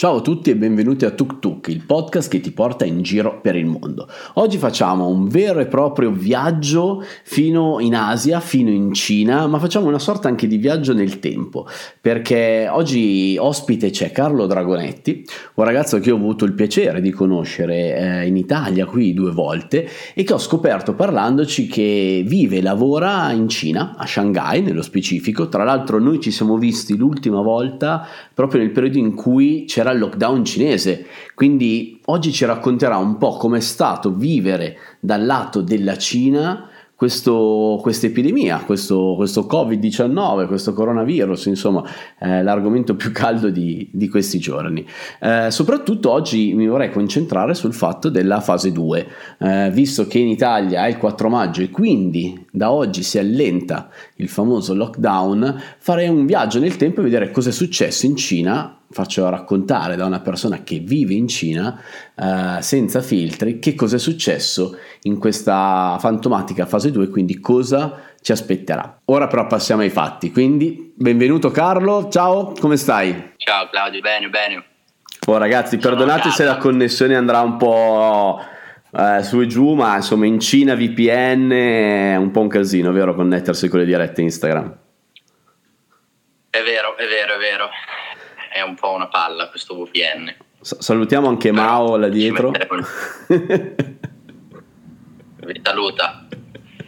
[0.00, 3.40] Ciao a tutti e benvenuti a Tuk Tuk, il podcast che ti porta in giro
[3.40, 4.08] per il mondo.
[4.34, 9.88] Oggi facciamo un vero e proprio viaggio fino in Asia, fino in Cina, ma facciamo
[9.88, 11.66] una sorta anche di viaggio nel tempo,
[12.00, 17.96] perché oggi ospite c'è Carlo Dragonetti, un ragazzo che ho avuto il piacere di conoscere
[17.96, 23.32] eh, in Italia qui due volte e che ho scoperto parlandoci che vive e lavora
[23.32, 25.48] in Cina, a Shanghai nello specifico.
[25.48, 29.92] Tra l'altro noi ci siamo visti l'ultima volta proprio nel periodo in cui c'era era
[29.92, 31.06] il lockdown cinese.
[31.34, 38.64] Quindi oggi ci racconterà un po' com'è stato vivere dal lato della Cina questa epidemia,
[38.66, 41.84] questo, questo, Covid-19, questo coronavirus, insomma,
[42.18, 44.84] eh, l'argomento più caldo di, di questi giorni.
[45.20, 49.06] Eh, soprattutto oggi mi vorrei concentrare sul fatto della fase 2,
[49.38, 53.90] eh, visto che in Italia è il 4 maggio e quindi da oggi si allenta
[54.18, 58.74] il famoso lockdown, farei un viaggio nel tempo e vedere cosa è successo in Cina.
[58.90, 61.78] Faccio raccontare da una persona che vive in Cina
[62.14, 68.32] eh, senza filtri che cosa è successo in questa fantomatica fase 2 quindi cosa ci
[68.32, 69.00] aspetterà.
[69.06, 70.32] Ora però passiamo ai fatti.
[70.32, 72.08] Quindi benvenuto Carlo.
[72.10, 73.34] Ciao come stai?
[73.36, 74.64] ciao Claudio bene bene.
[75.26, 78.40] Oh ragazzi Sono perdonate se la connessione andrà un po'
[78.96, 83.14] eh, su e giù ma insomma in Cina VPN è un po' un casino vero
[83.14, 84.78] connettersi con le dirette Instagram
[86.50, 87.68] è vero è vero è vero
[88.58, 90.34] è un po' una palla questo VPN.
[90.60, 92.50] salutiamo anche Però Mao là dietro.
[95.36, 96.26] Vi saluta.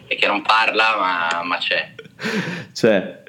[0.06, 1.95] E che non parla, ma, ma c'è.
[2.73, 3.23] C'è.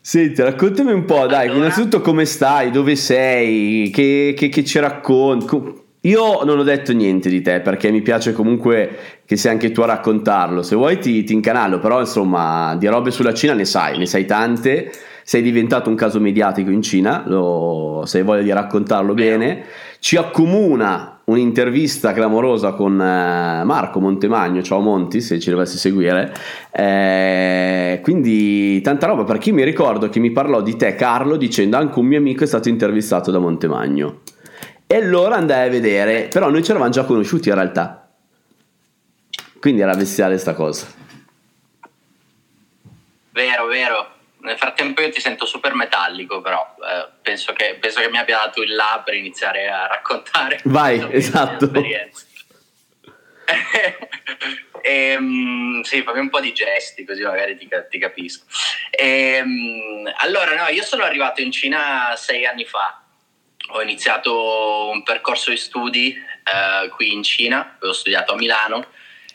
[0.00, 1.58] Senti, raccontami un po', dai, allora...
[1.60, 5.82] innanzitutto come stai, dove sei, che, che, che ci racconti.
[6.06, 9.80] Io non ho detto niente di te perché mi piace comunque che sei anche tu
[9.80, 10.62] a raccontarlo.
[10.62, 14.26] Se vuoi ti, ti incanalo, però insomma di robe sulla Cina ne sai, ne sai
[14.26, 14.92] tante.
[15.22, 19.64] Sei diventato un caso mediatico in Cina, lo, se hai voglia di raccontarlo bene,
[19.98, 26.30] ci accomuna un'intervista clamorosa con eh, Marco Montemagno, ciao Monti se ci dovessi seguire,
[26.70, 31.78] eh, quindi tanta roba perché io mi ricordo che mi parlò di te Carlo dicendo
[31.78, 34.20] anche un mio amico è stato intervistato da Montemagno
[34.86, 38.08] e allora andai a vedere, però noi ci eravamo già conosciuti in realtà,
[39.58, 41.02] quindi era bestiale sta cosa.
[43.34, 44.12] Vero, vero.
[44.42, 48.36] Nel frattempo io ti sento super metallico, però eh, penso, che, penso, che, mi abbia
[48.36, 50.60] dato il là per iniziare a raccontare.
[50.64, 51.72] Vai, esatto.
[51.72, 52.10] e,
[54.82, 58.44] ehm, sì, fammi un po' di gesti così magari ti, ti capisco.
[58.90, 63.03] E, ehm, allora, no, io sono arrivato in Cina sei anni fa.
[63.68, 68.86] Ho iniziato un percorso di studi eh, qui in Cina, ho studiato a Milano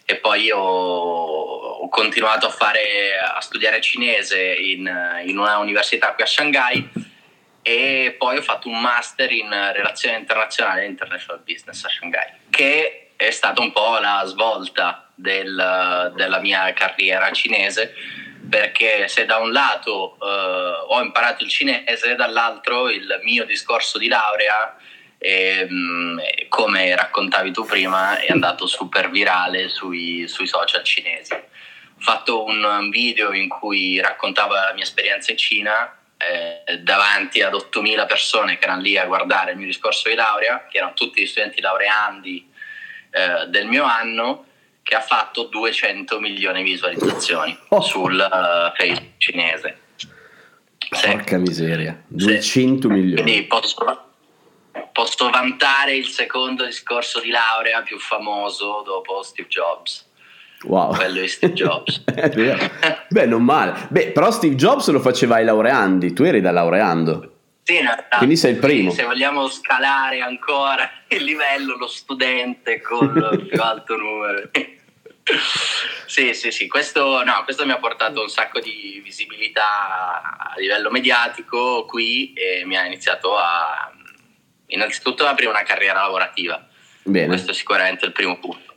[0.05, 6.23] e poi ho, ho continuato a, fare, a, studiare cinese in, in, una università qui
[6.23, 6.89] a Shanghai
[7.61, 13.11] e poi ho fatto un master in relazioni internazionali e international business a Shanghai, che
[13.15, 17.93] è stata un po' la svolta del, della mia carriera cinese,
[18.49, 24.07] perché se da un lato eh, ho imparato il cinese, dall'altro il mio discorso di
[24.07, 24.75] laurea
[25.17, 31.33] e, mm, come raccontavi tu prima è andato super virale sui, sui social cinesi.
[31.33, 37.53] Ho fatto un video in cui raccontavo la mia esperienza in Cina eh, davanti ad
[37.53, 41.21] 8.000 persone che erano lì a guardare il mio discorso di laurea, che erano tutti
[41.21, 42.51] gli studenti laureandi
[43.11, 44.45] eh, del mio anno,
[44.89, 47.81] che ha fatto 200 milioni di visualizzazioni oh.
[47.81, 49.77] sul uh, Facebook cinese.
[50.89, 51.41] Porca sì.
[51.41, 52.93] miseria, 200 sì.
[52.93, 53.21] milioni.
[53.21, 53.75] Quindi posso,
[54.91, 60.07] posso vantare il secondo discorso di laurea più famoso dopo Steve Jobs.
[60.63, 60.95] Wow.
[60.95, 62.03] Quello di Steve Jobs.
[63.09, 63.87] Beh, non male.
[63.89, 67.33] Beh, però Steve Jobs lo faceva ai laureandi, tu eri da laureando.
[67.61, 68.89] Sì, no, Quindi sei il primo.
[68.89, 74.49] se vogliamo scalare ancora il livello, lo studente con il più alto numero.
[76.05, 80.89] Sì, sì, sì, questo, no, questo, mi ha portato un sacco di visibilità a livello
[80.89, 83.91] mediatico qui e mi ha iniziato a
[84.67, 86.65] innanzitutto aprire una carriera lavorativa.
[87.03, 87.27] Bene.
[87.27, 88.73] Questo è sicuramente il primo punto.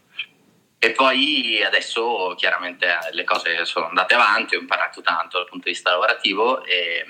[0.79, 5.73] E poi adesso chiaramente le cose sono andate avanti, ho imparato tanto dal punto di
[5.73, 7.05] vista lavorativo e,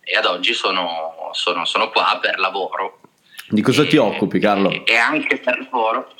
[0.00, 3.00] e ad oggi sono, sono, sono, qua per lavoro.
[3.48, 4.70] Di cosa e, ti occupi Carlo?
[4.70, 6.14] E, e anche per lavoro.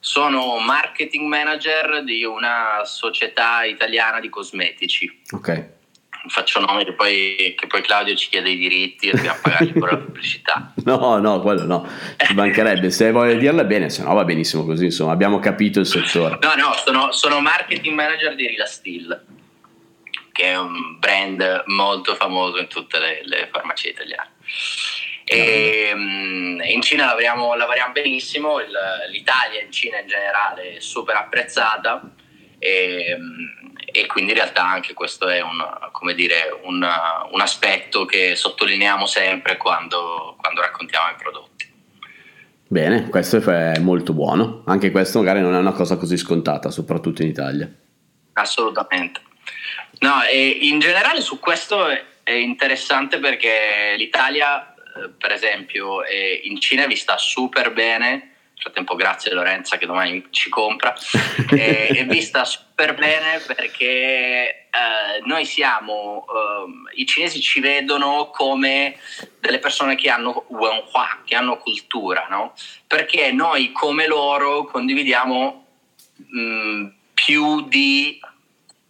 [0.00, 5.22] Sono marketing manager di una società italiana di cosmetici.
[5.32, 5.76] Ok
[6.28, 9.92] faccio nomi che poi, che poi, Claudio ci chiede i diritti e dobbiamo pagargli pure
[9.92, 10.72] la pubblicità.
[10.88, 11.86] No, no, quello no,
[12.16, 12.90] ci mancherebbe.
[12.90, 16.38] Se vuoi dirla bene, se no va benissimo così, insomma, abbiamo capito il settore.
[16.40, 19.24] No, no, sono, sono marketing manager di Rila Steel,
[20.32, 24.30] che è un brand molto famoso in tutte le, le farmacie italiane.
[25.28, 28.72] E, ehm, in Cina lavoriamo, lavoriamo benissimo, il,
[29.10, 32.00] l'Italia in Cina in generale è super apprezzata
[32.58, 33.16] e,
[33.92, 36.86] e, quindi in realtà anche questo è un, dire, un,
[37.30, 41.56] un aspetto che sottolineiamo sempre quando, quando raccontiamo i prodotti.
[42.70, 47.22] Bene, questo è molto buono, anche questo magari non è una cosa così scontata, soprattutto
[47.22, 47.70] in Italia.
[48.34, 49.22] Assolutamente.
[50.00, 54.74] No, e in generale su questo è interessante perché l'Italia,
[55.18, 56.00] per esempio,
[56.42, 60.92] in Cina è vista super bene nel frattempo grazie Lorenza che domani ci compra,
[61.48, 68.96] è, è vista super bene perché eh, noi siamo, eh, i cinesi ci vedono come
[69.38, 72.54] delle persone che hanno wenhua, che hanno cultura, no?
[72.86, 75.66] perché noi come loro condividiamo
[76.16, 78.18] mh, mm, più di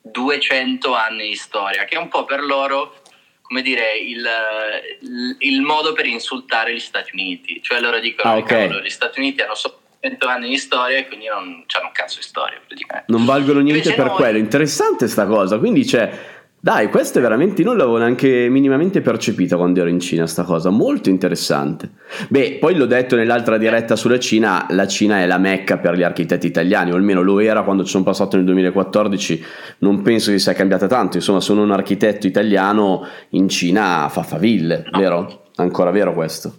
[0.01, 3.03] 200 anni di storia, che è un po' per loro
[3.49, 4.27] come dire, il,
[5.39, 7.63] il, modo per insultare gli Stati Uniti.
[7.63, 8.67] Cioè loro dicono, ah, okay.
[8.67, 11.93] cavolo, gli Stati Uniti hanno solo 100 anni di storia e quindi non hanno un
[11.93, 12.61] cazzo di storia.
[13.07, 14.17] Non valgono niente Invece per noi...
[14.17, 14.39] quello.
[14.39, 15.59] Interessante sta cosa.
[15.59, 16.37] Quindi c'è...
[16.69, 20.69] Dai, questo è veramente, non l'avevo neanche minimamente percepita quando ero in Cina sta cosa,
[20.69, 21.93] molto interessante.
[22.29, 26.03] Beh, poi l'ho detto nell'altra diretta sulla Cina, la Cina è la mecca per gli
[26.03, 29.45] architetti italiani, o almeno lo era quando ci sono passato nel 2014,
[29.79, 34.85] non penso che sia cambiata tanto, insomma sono un architetto italiano in Cina fa faville,
[34.91, 34.99] no.
[34.99, 35.45] vero?
[35.55, 36.55] Ancora vero questo?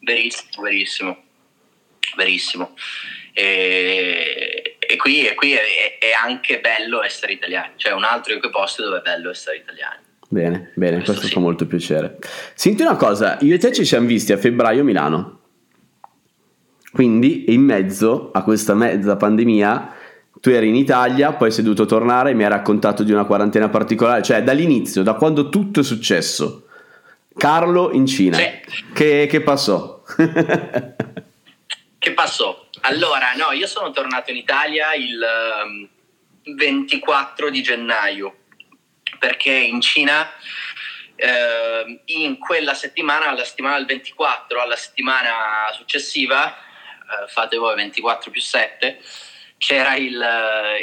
[0.00, 1.16] Verissimo, verissimo,
[2.18, 2.70] verissimo.
[3.32, 8.40] E, e qui, e qui è, è, anche bello essere italiani, cioè un altro di
[8.40, 10.02] quei posti dove è bello essere italiani.
[10.28, 11.32] Bene, bene, questo, questo sì.
[11.34, 12.18] fa molto piacere.
[12.54, 15.40] Senti una cosa, io e te ci siamo visti a febbraio a Milano,
[16.92, 19.94] quindi in mezzo a questa mezza pandemia
[20.40, 23.70] tu eri in Italia, poi sei dovuto tornare e mi hai raccontato di una quarantena
[23.70, 26.66] particolare, cioè dall'inizio, da quando tutto è successo.
[27.34, 28.44] Carlo in Cina, sì.
[28.92, 30.02] che, che passò?
[31.98, 32.63] che passò?
[32.86, 35.88] Allora, no, io sono tornato in Italia il
[36.42, 38.36] 24 ehm, di gennaio
[39.18, 40.30] perché in Cina
[41.16, 48.30] eh, in quella settimana, alla settimana del 24, alla settimana successiva, eh, fate voi 24
[48.30, 49.00] più 7,
[49.56, 50.22] c'era il,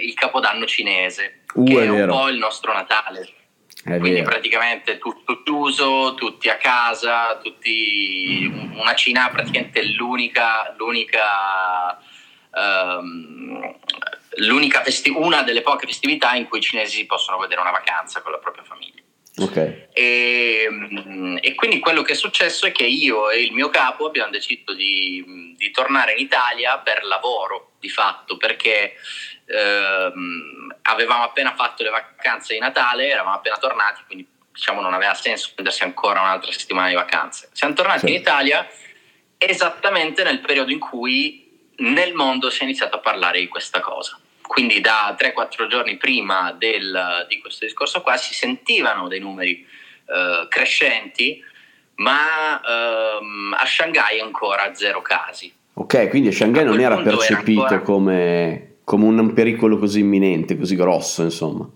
[0.01, 3.40] il Capodanno cinese, uh, che è, è un po' il nostro Natale.
[3.83, 4.29] È Quindi vero.
[4.29, 8.45] praticamente tutto chiuso, tutti a casa, tutti,
[8.75, 11.99] una Cina praticamente l'unica, l'unica,
[12.51, 13.75] um,
[14.35, 18.31] l'unica festi- una delle poche festività in cui i cinesi possono vedere una vacanza con
[18.31, 19.01] la propria famiglia.
[19.37, 19.87] Okay.
[19.93, 20.67] E,
[21.41, 24.73] e, quindi quello che è successo è che io e il mio capo abbiamo deciso
[24.73, 28.93] di, di tornare in Italia per lavoro, di fatto, perché
[29.45, 35.13] ehm, avevamo appena fatto le vacanze di Natale, eravamo appena tornati, quindi diciamo non aveva
[35.13, 37.49] senso prendersi ancora un'altra settimana di vacanze.
[37.53, 38.13] Siamo tornati sì.
[38.13, 38.67] in Italia
[39.37, 44.19] esattamente nel periodo in cui nel mondo si è iniziato a parlare di questa cosa.
[44.41, 49.65] Quindi da 3-4 giorni prima del, di questo discorso qua si sentivano dei numeri
[50.05, 51.41] eh, crescenti,
[51.95, 55.51] ma ehm, a Shanghai ancora zero casi.
[55.73, 57.81] Ok, quindi a Shanghai a non era percepito era ancora...
[57.81, 61.69] come come un pericolo così imminente, così grosso, insomma.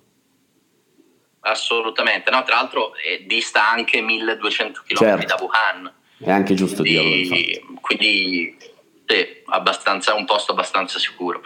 [1.42, 5.26] Assolutamente, no, tra l'altro eh, dista anche 1200 km certo.
[5.26, 5.94] da Wuhan.
[6.18, 7.36] È anche giusto quindi, dirlo.
[7.36, 7.80] Infatti.
[7.82, 8.58] Quindi
[9.06, 11.42] sì, abbastanza, un posto abbastanza sicuro.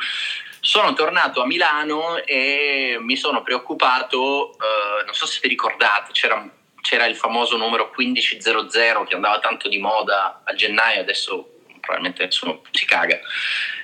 [0.61, 6.49] Sono tornato a Milano e mi sono preoccupato, eh, non so se vi ricordate, c'era,
[6.81, 11.58] c'era il famoso numero 1500 che andava tanto di moda a gennaio, adesso
[11.89, 13.19] probabilmente nessuno si caga,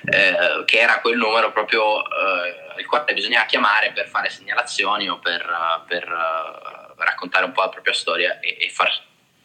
[0.04, 5.18] eh, che era quel numero proprio eh, il quale bisognava chiamare per fare segnalazioni o
[5.18, 5.44] per,
[5.88, 8.90] per uh, raccontare un po' la propria storia e, e, far,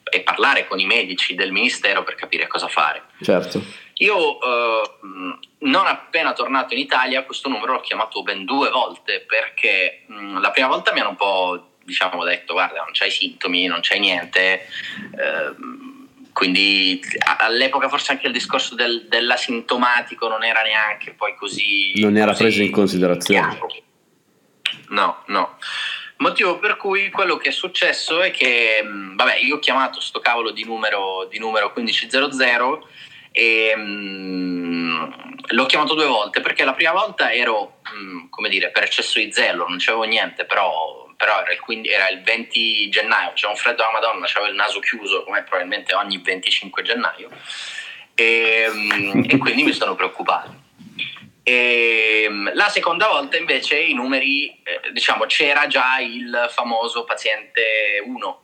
[0.04, 3.04] e, parlare con i medici del ministero per capire cosa fare.
[3.22, 3.64] Certo.
[3.96, 4.98] Io eh,
[5.60, 10.52] non appena tornato in Italia questo numero l'ho chiamato ben due volte perché mh, la
[10.52, 14.68] prima volta mi hanno un po' diciamo detto guarda non c'hai sintomi, non c'hai niente.
[15.18, 15.90] Eh,
[16.34, 17.02] quindi
[17.40, 21.94] all'epoca forse anche il discorso del, dell'asintomatico non era neanche poi così...
[22.00, 23.50] Non era così preso in considerazione.
[23.50, 23.68] Chiaro.
[24.90, 25.58] No, no.
[26.18, 30.52] Motivo per cui quello che è successo è che, vabbè, io ho chiamato sto cavolo
[30.52, 32.88] di numero, di numero 1500
[33.32, 38.84] e mh, l'ho chiamato due volte perché la prima volta ero, mh, come dire, per
[38.84, 43.34] eccesso di zelo, non c'avevo niente, però però era il, 15, era il 20 gennaio,
[43.34, 47.30] c'era un freddo alla Madonna, avevo il naso chiuso come probabilmente ogni 25 gennaio
[48.16, 50.56] e, mm, e quindi mi sono preoccupato.
[51.44, 58.02] E, mm, la seconda volta invece i numeri, eh, diciamo, c'era già il famoso paziente
[58.04, 58.42] 1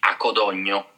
[0.00, 0.92] a Codogno.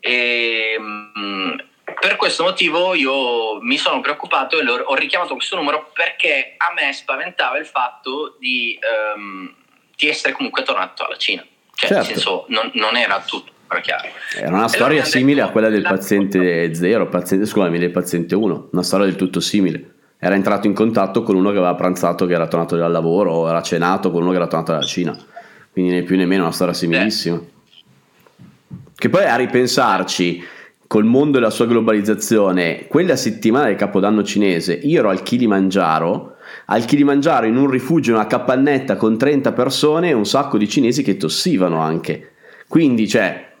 [0.00, 1.58] E, mm,
[2.00, 6.92] per questo motivo io mi sono preoccupato e ho richiamato questo numero perché a me
[6.92, 8.76] spaventava il fatto di,
[9.14, 9.60] um,
[10.06, 11.44] di essere comunque tornato alla Cina.
[11.74, 11.94] Cioè, certo.
[11.94, 14.08] nel senso, non, non era tutto chiaro.
[14.36, 18.82] Era una storia simile a quella del paziente 0, paziente, scusami, del paziente 1, una
[18.82, 19.90] storia del tutto simile.
[20.18, 23.48] Era entrato in contatto con uno che aveva pranzato, che era tornato dal lavoro, o
[23.48, 25.16] era cenato con uno che era tornato dalla Cina.
[25.72, 27.40] Quindi né più né meno una storia similissima.
[28.94, 30.46] Che poi a ripensarci,
[30.86, 36.36] col mondo e la sua globalizzazione, quella settimana del Capodanno cinese, io ero al Kilimangiaro,
[36.66, 41.02] al Kilimangiaro in un rifugio, una capannetta con 30 persone e un sacco di cinesi
[41.02, 42.32] che tossivano anche.
[42.68, 43.52] Quindi, cioè,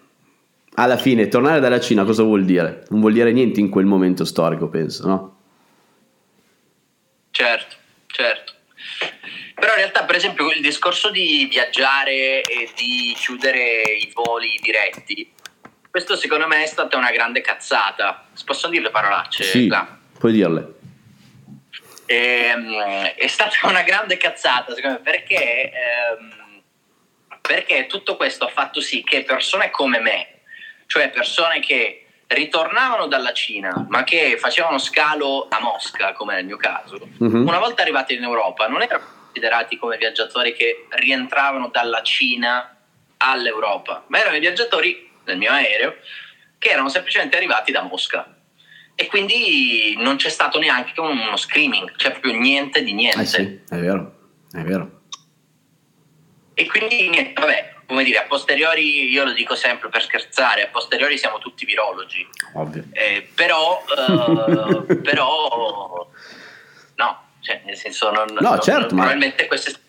[0.74, 2.84] alla fine, tornare dalla Cina cosa vuol dire?
[2.90, 5.36] Non vuol dire niente in quel momento storico, penso, no?
[7.30, 8.52] Certo, certo.
[9.54, 15.30] Però in realtà, per esempio, il discorso di viaggiare e di chiudere i voli diretti
[15.92, 18.24] questo secondo me è stata una grande cazzata.
[18.46, 19.44] Posso dire le parolacce?
[19.44, 19.98] Sì, là?
[20.18, 20.76] puoi dirle.
[22.06, 26.62] E, ehm, è stata una grande cazzata, secondo me, perché, ehm,
[27.40, 30.40] perché tutto questo ha fatto sì che persone come me,
[30.86, 36.56] cioè persone che ritornavano dalla Cina, ma che facevano scalo a Mosca, come nel mio
[36.56, 37.46] caso, uh-huh.
[37.46, 42.76] una volta arrivati in Europa, non erano considerati come viaggiatori che rientravano dalla Cina
[43.18, 45.96] all'Europa, ma erano i viaggiatori nel mio aereo,
[46.58, 48.31] che erano semplicemente arrivati da Mosca.
[48.94, 53.20] E quindi non c'è stato neanche uno screaming, cioè proprio niente di niente.
[53.20, 54.14] Eh sì, è vero,
[54.52, 55.00] è vero.
[56.54, 60.68] E quindi niente, vabbè, come dire, a posteriori, io lo dico sempre per scherzare, a
[60.68, 62.26] posteriori siamo tutti virologi.
[62.54, 62.84] Ovvio.
[62.92, 66.08] Eh, però, uh, però,
[66.94, 69.02] no, cioè nel senso, non, no, certo, non, ma...
[69.02, 69.80] probabilmente queste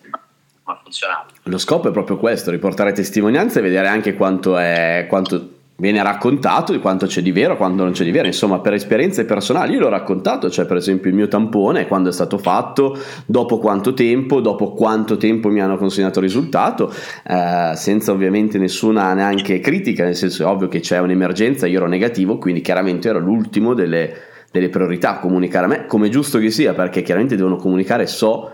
[0.64, 1.26] ma funzionava.
[1.44, 6.72] Lo scopo è proprio questo, riportare testimonianze e vedere anche quanto, è, quanto viene raccontato
[6.72, 9.74] di quanto c'è di vero, quanto non c'è di vero, insomma per esperienze personali.
[9.74, 13.92] Io l'ho raccontato, cioè per esempio il mio tampone, quando è stato fatto, dopo quanto
[13.94, 16.92] tempo, dopo quanto tempo mi hanno consegnato il risultato,
[17.26, 21.88] eh, senza ovviamente nessuna neanche critica, nel senso è ovvio che c'è un'emergenza, io ero
[21.88, 24.14] negativo, quindi chiaramente ero l'ultimo delle,
[24.50, 28.50] delle priorità, comunicare a me, come giusto che sia, perché chiaramente devono comunicare, so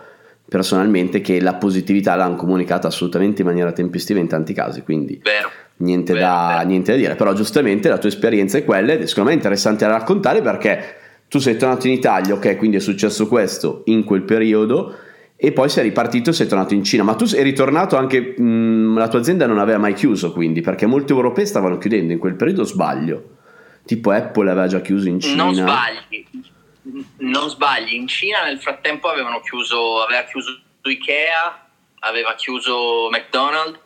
[0.48, 5.48] personalmente che la positività l'hanno comunicata assolutamente in maniera tempestiva in tanti casi, quindi vero,
[5.80, 6.68] niente, vero, da, vero.
[6.68, 9.84] niente, da, dire, però giustamente la tua esperienza è quella ed è secondo me interessante
[9.84, 10.96] da raccontare perché
[11.28, 14.96] tu sei tornato in Italia, ok, quindi è successo questo in quel periodo
[15.42, 18.98] e poi sei ripartito e sei tornato in Cina, ma tu sei ritornato anche, mh,
[18.98, 22.12] la tua azienda non aveva mai chiuso quindi, perché molti europei stavano chiudendo.
[22.12, 23.36] In quel periodo, sbaglio,
[23.86, 25.44] tipo Apple aveva già chiuso in Cina.
[25.44, 26.26] Non sbagli.
[27.18, 31.68] Non sbagli, in Cina nel frattempo avevano chiuso, aveva chiuso Ikea,
[32.00, 33.78] aveva chiuso McDonald's,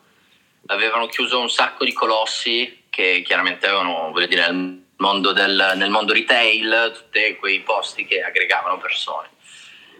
[0.66, 5.90] avevano chiuso un sacco di colossi che chiaramente avevano, voglio dire, nel mondo, del, nel
[5.90, 9.30] mondo retail, tutti quei posti che aggregavano persone.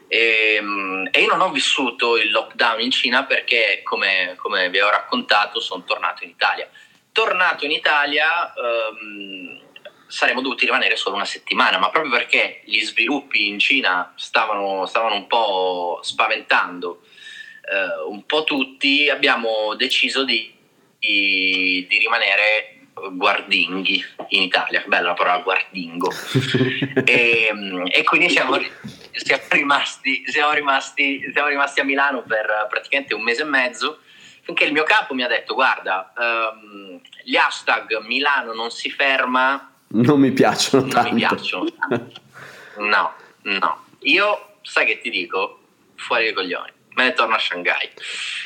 [0.06, 4.80] E, ehm, e, io non ho vissuto il lockdown in Cina perché, come, come vi
[4.80, 6.68] ho raccontato, sono tornato in Italia.
[7.11, 9.61] Tornato in Italia, um,
[10.06, 15.14] saremmo dovuti rimanere solo una settimana, ma proprio perché gli sviluppi in Cina stavano, stavano
[15.14, 17.02] un po' spaventando
[17.71, 20.53] eh, un po' tutti, abbiamo deciso di,
[21.04, 26.11] di, di, rimanere guardinghi in Italia, bella la parola guardingo,
[27.04, 27.50] e,
[27.88, 28.58] e, quindi siamo,
[29.12, 33.99] siamo, rimasti, siamo, rimasti, siamo rimasti a Milano per praticamente un mese e mezzo
[34.42, 39.73] finché il mio capo mi ha detto guarda um, gli hashtag Milano non si ferma
[39.88, 41.12] non mi piacciono non tanto.
[41.12, 41.64] mi piacciono
[42.78, 43.84] No, no.
[44.00, 45.61] Io, sai che ti dico?
[45.96, 46.73] Fuori dai coglioni.
[46.94, 47.90] Me ne torno a Shanghai.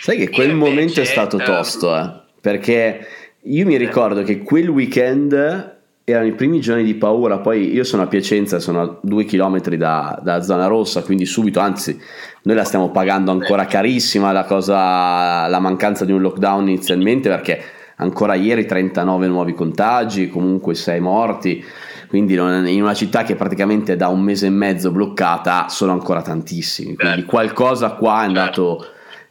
[0.00, 2.27] Sai che quel io momento invece, è stato ehm, tosto, eh?
[2.49, 3.07] Perché
[3.43, 8.05] io mi ricordo che quel weekend erano i primi giorni di paura, poi io sono
[8.05, 12.00] a Piacenza, sono a due chilometri da, da zona rossa, quindi subito, anzi,
[12.45, 17.62] noi la stiamo pagando ancora carissima la cosa, la mancanza di un lockdown inizialmente perché
[17.97, 21.62] ancora ieri 39 nuovi contagi, comunque 6 morti,
[22.09, 26.95] quindi in una città che praticamente da un mese e mezzo bloccata sono ancora tantissimi,
[26.95, 27.31] quindi certo.
[27.31, 28.87] qualcosa qua è andato,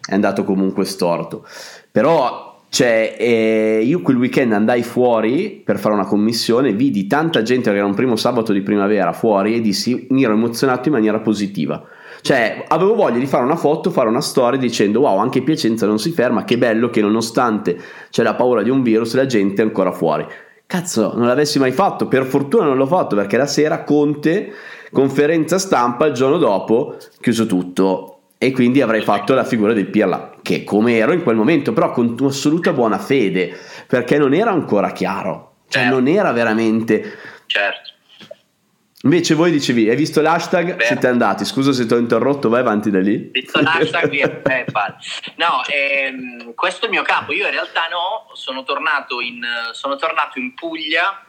[0.08, 1.44] è andato comunque storto.
[1.92, 2.47] Però
[2.78, 7.86] cioè, eh, io quel weekend andai fuori per fare una commissione, vidi tanta gente, era
[7.86, 11.84] un primo sabato di primavera fuori e dissi, mi ero emozionato in maniera positiva
[12.22, 16.00] cioè, avevo voglia di fare una foto, fare una storia dicendo wow, anche Piacenza non
[16.00, 17.80] si ferma, che bello che nonostante
[18.10, 20.26] c'è la paura di un virus, la gente è ancora fuori.
[20.66, 24.52] Cazzo, non l'avessi mai fatto, per fortuna non l'ho fatto perché la sera Conte,
[24.92, 28.14] conferenza stampa, il giorno dopo, chiuso tutto.
[28.38, 31.92] E quindi avrei fatto la figura del Pirla, che come ero in quel momento, però
[31.92, 33.54] con assoluta buona fede,
[33.86, 36.00] perché non era ancora chiaro, cioè certo.
[36.00, 37.18] non era veramente...
[37.48, 37.96] Certo
[39.04, 40.76] Invece voi dicevi, hai visto l'hashtag?
[40.76, 40.86] Beh.
[40.86, 43.30] Siete andati, scusa se ti ho interrotto, vai avanti da lì.
[43.32, 44.46] Visto l'hashtag.
[44.58, 44.66] Eh,
[45.36, 49.96] no, ehm, questo è il mio capo, io in realtà no, sono tornato in, sono
[49.98, 51.24] tornato in Puglia,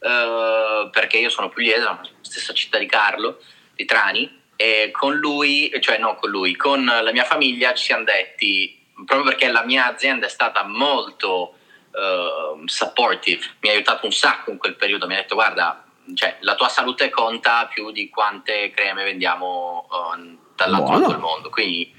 [0.00, 3.40] eh, perché io sono pugliese, la stessa città di Carlo,
[3.74, 8.02] di Trani, e con lui, cioè no con lui, con la mia famiglia ci siamo
[8.02, 11.54] detti, proprio perché la mia azienda è stata molto
[11.92, 16.38] uh, supportive, mi ha aiutato un sacco in quel periodo, mi ha detto guarda, cioè,
[16.40, 21.94] la tua salute conta più di quante creme vendiamo uh, dall'altro lato del mondo, quindi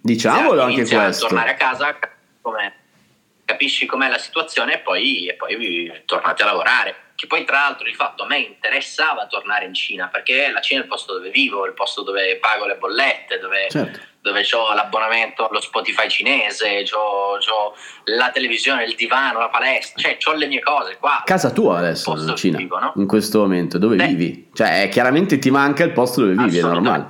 [0.00, 1.26] diciamolo anche questo.
[1.26, 1.98] a tornare a casa
[2.40, 2.74] come,
[3.44, 7.86] capisci com'è la situazione e poi, e poi tornate a lavorare che poi tra l'altro
[7.86, 11.30] di fatto a me interessava tornare in Cina perché la Cina è il posto dove
[11.30, 14.00] vivo, il posto dove pago le bollette, dove, certo.
[14.20, 17.38] dove ho l'abbonamento allo Spotify cinese, ho
[18.06, 21.22] la televisione, il divano, la palestra, cioè ho le mie cose qua.
[21.24, 22.92] Casa tua adesso in Cina, vivo, no?
[22.96, 24.48] in questo momento, dove Beh, vivi?
[24.52, 27.06] Cioè chiaramente ti manca il posto dove vivi, è normale.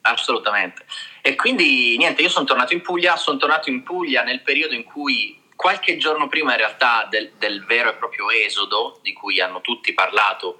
[0.00, 0.86] Assolutamente.
[1.20, 4.84] E quindi niente, io sono tornato in Puglia, sono tornato in Puglia nel periodo in
[4.84, 9.60] cui qualche giorno prima in realtà del, del, vero e proprio esodo di cui hanno
[9.60, 10.56] tutti parlato,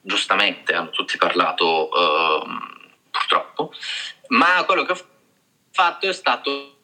[0.00, 2.44] giustamente hanno tutti parlato uh,
[3.12, 3.72] purtroppo,
[4.30, 5.00] ma quello che ho
[5.70, 6.78] fatto è stato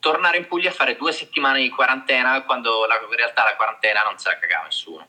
[0.00, 4.02] tornare in Puglia a fare due settimane di quarantena quando la, in realtà la quarantena
[4.02, 5.08] non se la cagava nessuno.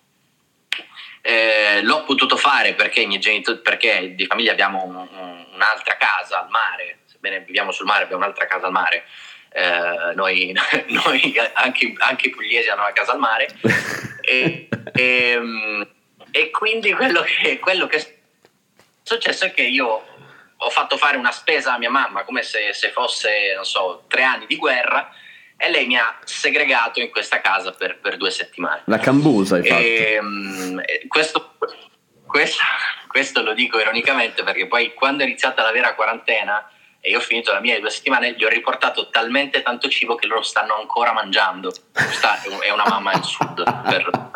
[1.21, 5.97] Eh, l'ho potuto fare perché i miei genitori, perché di famiglia abbiamo un, un, un'altra
[5.97, 9.05] casa al mare, sebbene viviamo sul mare, abbiamo un'altra casa al mare
[9.53, 10.55] eh, noi,
[10.87, 13.47] noi anche, anche, i pugliesi hanno una casa al mare
[14.21, 15.87] e, e, ehm,
[16.31, 18.15] e, quindi quello che, quello che, è
[19.03, 20.05] successo è che io
[20.63, 24.23] ho fatto fare una spesa a mia mamma come se, se fosse, non so, tre
[24.23, 25.11] anni di guerra
[25.57, 28.83] e lei mi ha segregato in questa casa per, per due settimane.
[28.85, 29.81] La cambusa hai fatto.
[29.81, 31.55] Ehm, e, questo,
[32.25, 32.63] questo,
[33.07, 36.71] questo lo dico ironicamente perché poi quando è iniziata la vera quarantena
[37.03, 40.27] e io ho finito la mia due settimane, gli ho riportato talmente tanto cibo che
[40.27, 41.73] loro stanno ancora mangiando.
[41.91, 43.63] Questa è una mamma del sud.
[43.63, 44.29] Per,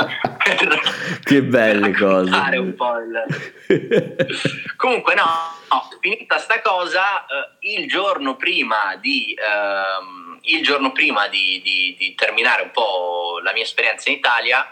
[0.43, 0.79] per
[1.23, 2.31] che belle cose.
[2.57, 4.35] Un po il...
[4.77, 5.25] Comunque no,
[5.69, 9.33] no, finita sta cosa, eh, il giorno prima di...
[9.33, 14.67] Eh, il giorno prima di, di, di terminare un po' la mia esperienza in Italia,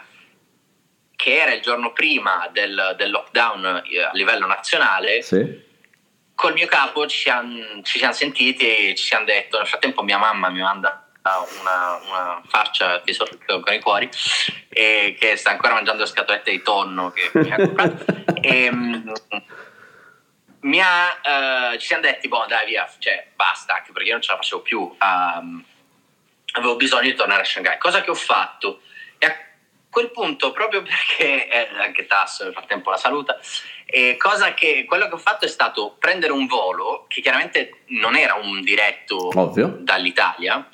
[1.15, 5.71] che era il giorno prima del, del lockdown eh, a livello nazionale, sì
[6.35, 10.17] col mio capo ci, han, ci siamo sentiti e ci siamo detto, nel frattempo mia
[10.17, 14.09] mamma mi manda una, una faccia che sorride con i cuori
[14.69, 18.05] e che sta ancora mangiando le scatolette di tonno che mi ha comprato.
[18.45, 19.13] E, um,
[20.61, 24.21] mi ha, uh, ci siamo detti boh dai via cioè basta anche perché io non
[24.21, 25.63] ce la facevo più um,
[26.53, 27.77] avevo bisogno di tornare a Shanghai.
[27.77, 28.81] Cosa che ho fatto
[29.93, 33.39] quel punto proprio perché eh, anche Tasso nel frattempo la saluta
[33.85, 38.15] e cosa che quello che ho fatto è stato prendere un volo che chiaramente non
[38.15, 39.77] era un diretto Ovvio.
[39.79, 40.67] dall'Italia,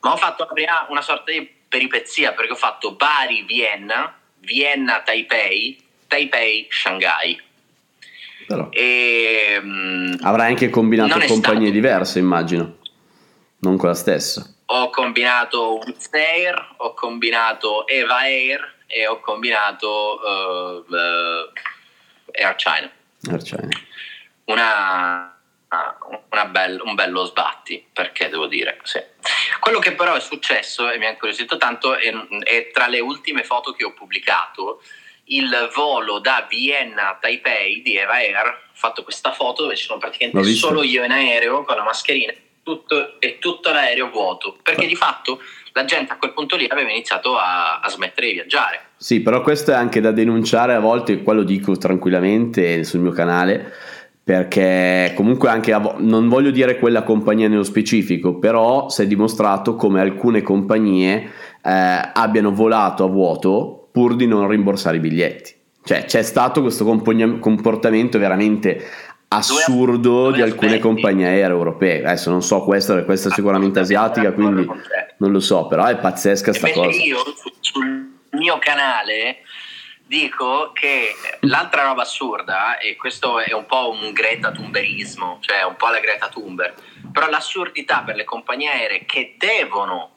[0.00, 7.42] ma ho fatto una, una sorta di peripezia perché ho fatto Bari-Vienna, Vienna-Taipei, Taipei-Shanghai.
[8.46, 8.68] Però.
[8.70, 11.70] E, um, Avrai anche combinato compagnie stato.
[11.70, 12.76] diverse, immagino,
[13.58, 14.53] non con la stessa.
[14.76, 20.92] Ho combinato Wizz Air, ho combinato Eva Air e ho combinato uh,
[22.32, 22.90] Air China.
[23.30, 23.68] Air China.
[24.46, 25.38] Una,
[26.28, 29.00] una bel, un bello sbatti, perché devo dire, sì.
[29.60, 33.44] Quello che però è successo e mi ha incuriosito tanto è, è tra le ultime
[33.44, 34.82] foto che ho pubblicato
[35.26, 38.48] il volo da Vienna a Taipei di Eva Air.
[38.48, 42.34] Ho fatto questa foto dove ci sono praticamente solo io in aereo con la mascherina
[42.64, 45.38] tutto, e tutto l'aereo vuoto, perché di fatto
[45.72, 48.80] la gente a quel punto lì aveva iniziato a, a, smettere di viaggiare.
[48.96, 53.12] Sì, però questo è anche da denunciare a volte, qua lo dico tranquillamente sul mio
[53.12, 53.72] canale,
[54.22, 59.76] perché comunque anche vo- non voglio dire quella compagnia nello specifico, però si è dimostrato
[59.76, 61.30] come alcune compagnie
[61.62, 65.54] eh, abbiano volato a vuoto pur di non rimborsare i biglietti.
[65.84, 68.82] Cioè c'è stato questo comportamento veramente
[69.36, 72.04] assurdo di alcune compagnie aeree europee.
[72.04, 74.66] Adesso non so, questa, questa è sicuramente asiatica, quindi
[75.18, 77.02] non lo so, però è pazzesca sta cosa.
[77.02, 77.18] Io
[77.60, 79.38] sul mio canale
[80.06, 85.76] dico che l'altra roba assurda, e questo è un po' un Greta Thunberismo, cioè un
[85.76, 86.74] po' la Greta Thunberg,
[87.10, 90.10] però l'assurdità per le compagnie aeree che devono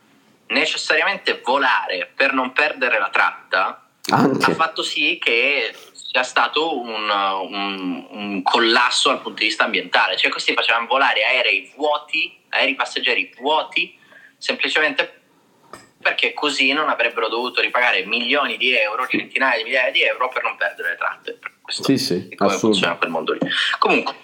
[0.47, 4.51] necessariamente volare per non perdere la tratta Anche.
[4.51, 5.73] ha fatto sì che
[6.09, 10.15] sia stato un, un, un, collasso dal punto di vista ambientale.
[10.15, 13.97] Cioè questi facevano volare aerei vuoti, aerei passeggeri vuoti,
[14.37, 15.21] semplicemente
[16.01, 20.43] perché così non avrebbero dovuto ripagare milioni di euro, centinaia di migliaia di euro per
[20.43, 21.39] non perdere le tratte.
[21.61, 23.39] Questo sì, sì, è come funziona quel mondo lì.
[23.77, 24.15] Comunque,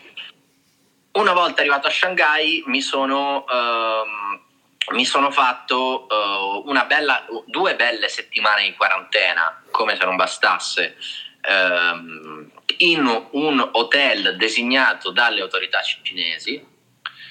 [1.13, 6.07] una volta arrivato a Shanghai mi sono, um, mi sono fatto
[6.63, 10.95] uh, bella, due belle settimane di quarantena, come se non bastasse,
[11.47, 16.71] um, in un hotel designato dalle autorità cinesi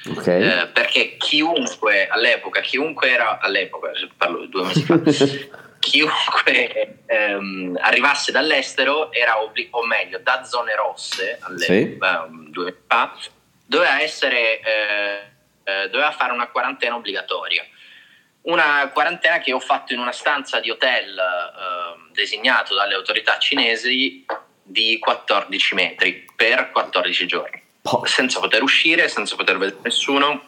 [0.04, 0.42] Okay.
[0.42, 4.98] Eh, perché chiunque all'epoca, chiunque era all'epoca, parlo di due mesi fa,
[5.78, 12.50] chiunque ehm, arrivasse dall'estero era obbligato, o meglio, da zone rosse all'epoca, sì.
[12.50, 13.16] due mesi fa,
[13.64, 15.18] doveva essere, eh,
[15.62, 17.64] eh, doveva fare una quarantena obbligatoria.
[18.42, 24.24] Una quarantena che ho fatto in una stanza di hotel ehm, designato dalle autorità cinesi
[24.62, 27.62] di 14 metri per 14 giorni
[28.04, 30.40] senza poter uscire, senza poter vedere nessuno,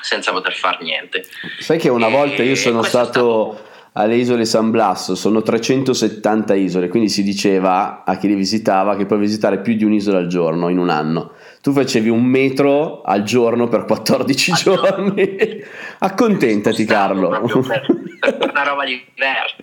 [0.00, 1.24] senza poter fare niente.
[1.58, 6.54] Sai che una e volta io sono stato, stato, alle isole San Blas, sono 370
[6.54, 10.28] isole, quindi si diceva a chi li visitava che puoi visitare più di un'isola al
[10.28, 11.32] giorno in un anno.
[11.60, 15.64] Tu facevi un metro al giorno per 14 giorni.
[15.98, 17.28] Accontentati, Carlo.
[17.66, 17.86] Per,
[18.20, 19.56] per una roba diversa.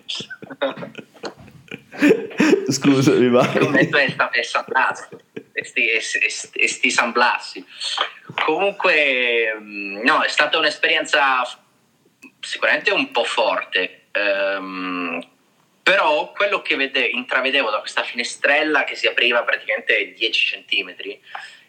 [2.68, 3.58] Scusami, vai.
[3.58, 4.44] Il metro è, è
[5.58, 5.88] e sti,
[6.52, 7.66] e, sti San Blassi.
[8.44, 11.44] Comunque, mm, no, è stata un'esperienza
[12.42, 14.08] sicuramente un po' forte.
[14.14, 15.26] Um,
[15.82, 20.96] però quello che vede, intravedevo da questa finestrella che si apriva praticamente 10 cm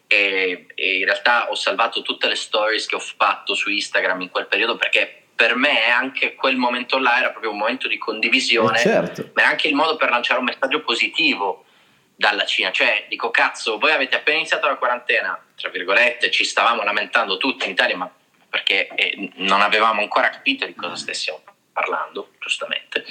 [0.06, 4.30] e, e, in realtà ho salvato tutte le stories che ho fatto su Instagram in
[4.30, 8.78] quel periodo perché per me anche quel momento là era proprio un momento di condivisione,
[8.78, 9.30] eh certo.
[9.34, 11.66] ma era anche il modo per lanciare un messaggio positivo
[12.16, 12.70] dalla Cina.
[12.70, 17.66] Cioè, dico, cazzo, voi avete appena iniziato la quarantena, tra virgolette, ci stavamo lamentando tutti
[17.66, 18.10] in Italia, ma
[18.48, 23.04] perché eh, non avevamo ancora capito di cosa stessimo parlando, giustamente.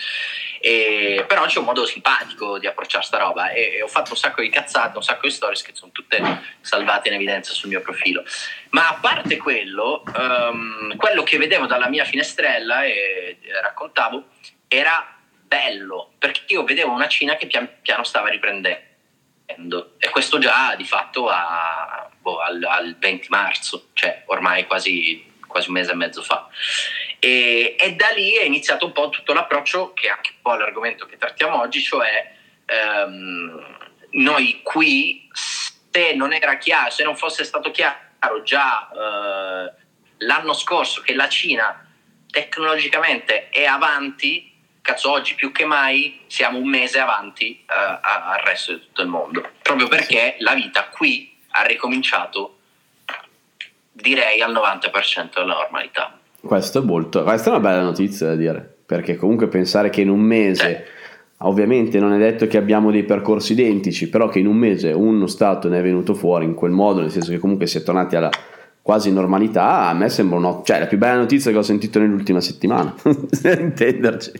[0.68, 4.18] E, però c'è un modo simpatico di approcciare sta roba e, e, ho fatto un
[4.18, 6.20] sacco di cazzate, un sacco di stories che sono tutte
[6.62, 8.24] salvate in evidenza sul mio profilo.
[8.72, 14.24] Ma a parte quello, um, quello che vedevo dalla mia finestrella e, e raccontavo
[14.68, 20.74] era bello, perché io vedevo una Cina che pian piano stava riprendendo e questo già
[20.76, 25.96] di fatto a, boh, al, al, 20 marzo, cioè ormai quasi, quasi, un mese e
[25.96, 26.50] mezzo fa.
[27.26, 30.54] E, e, da lì è iniziato un po' tutto l'approccio che è anche un po'
[30.54, 32.32] l'argomento che trattiamo oggi, cioè
[32.68, 33.78] ehm,
[34.12, 39.74] noi qui, se non era chiaro, se non fosse stato chiaro già eh,
[40.18, 41.84] l'anno scorso che la Cina
[42.30, 48.74] tecnologicamente è avanti, cazzo oggi più che mai siamo un mese avanti uh, al resto
[48.74, 52.60] di tutto il mondo, proprio perché la vita qui ha ricominciato
[53.94, 56.20] direi al 90% della normalità.
[56.46, 60.10] Questo è molto, questa è una bella notizia da dire, perché comunque pensare che in
[60.10, 60.92] un mese, sì.
[61.40, 65.26] ovviamente non è detto che abbiamo dei percorsi identici, però che in un mese uno
[65.28, 68.16] Stato ne è venuto fuori in quel modo, nel senso che comunque si è tornati
[68.16, 68.30] alla
[68.86, 72.40] quasi normalità, a me sembra una, cioè, la più bella notizia che ho sentito nell'ultima
[72.40, 72.94] settimana,
[73.60, 74.32] intenderci.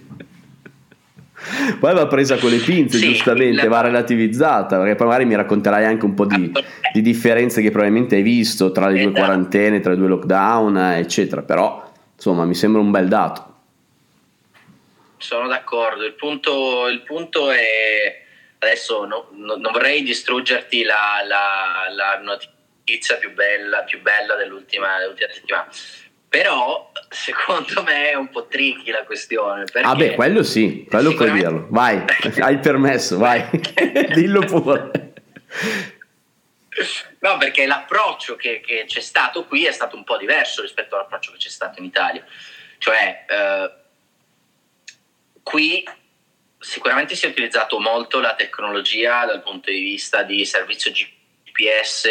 [1.80, 3.70] Poi va presa con le pinze, sì, giustamente, la...
[3.70, 6.52] va relativizzata, perché poi magari mi racconterai anche un po' di,
[6.94, 9.10] di differenze che probabilmente hai visto tra le esatto.
[9.10, 11.42] due quarantene, tra i due lockdown, eccetera.
[11.42, 11.85] Però,
[12.26, 13.54] insomma, mi sembra un bel dato.
[15.18, 16.04] Sono d'accordo.
[16.04, 18.24] Il punto, il punto è...
[18.58, 24.98] Adesso no, no, non vorrei distruggerti la, la, la notizia più bella, più bella dell'ultima,
[24.98, 25.68] dell'ultima settimana
[26.28, 29.64] però secondo me è un po' tricky la questione.
[29.72, 31.68] Ah beh, quello sì, quello puoi dirlo.
[31.70, 32.04] Vai,
[32.42, 33.48] hai il permesso, vai,
[34.14, 35.14] dillo pure.
[37.20, 41.32] No, perché l'approccio che, che, c'è stato qui è stato un po' diverso rispetto all'approccio
[41.32, 42.26] che c'è stato in Italia.
[42.78, 43.72] Cioè, eh,
[45.42, 45.88] qui
[46.60, 52.10] sicuramente si è utilizzato molto la tecnologia dal punto di vista di servizio GPS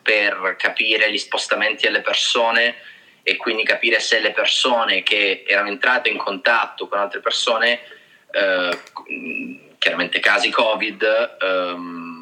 [0.00, 2.76] per capire gli spostamenti delle persone
[3.22, 7.80] e quindi capire se le persone che erano entrate in contatto con altre persone,
[8.30, 8.78] eh,
[9.78, 12.21] chiaramente casi Covid, ehm,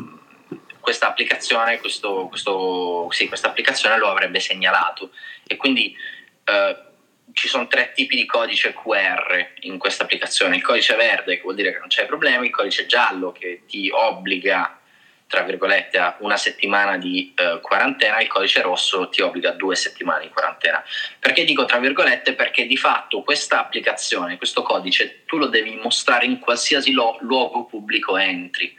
[0.80, 5.10] questa applicazione, questo, questo, sì, questa applicazione lo avrebbe segnalato
[5.46, 5.94] e quindi
[6.44, 6.76] eh,
[7.32, 11.54] ci sono tre tipi di codice QR in questa applicazione, il codice verde che vuol
[11.54, 14.80] dire che non c'è problema, il codice giallo che ti obbliga
[15.30, 19.76] tra virgolette, a una settimana di eh, quarantena, il codice rosso ti obbliga a due
[19.76, 20.82] settimane di quarantena.
[21.20, 22.34] Perché dico tra virgolette?
[22.34, 27.64] Perché di fatto questa applicazione, questo codice, tu lo devi mostrare in qualsiasi lo- luogo
[27.66, 28.76] pubblico entri.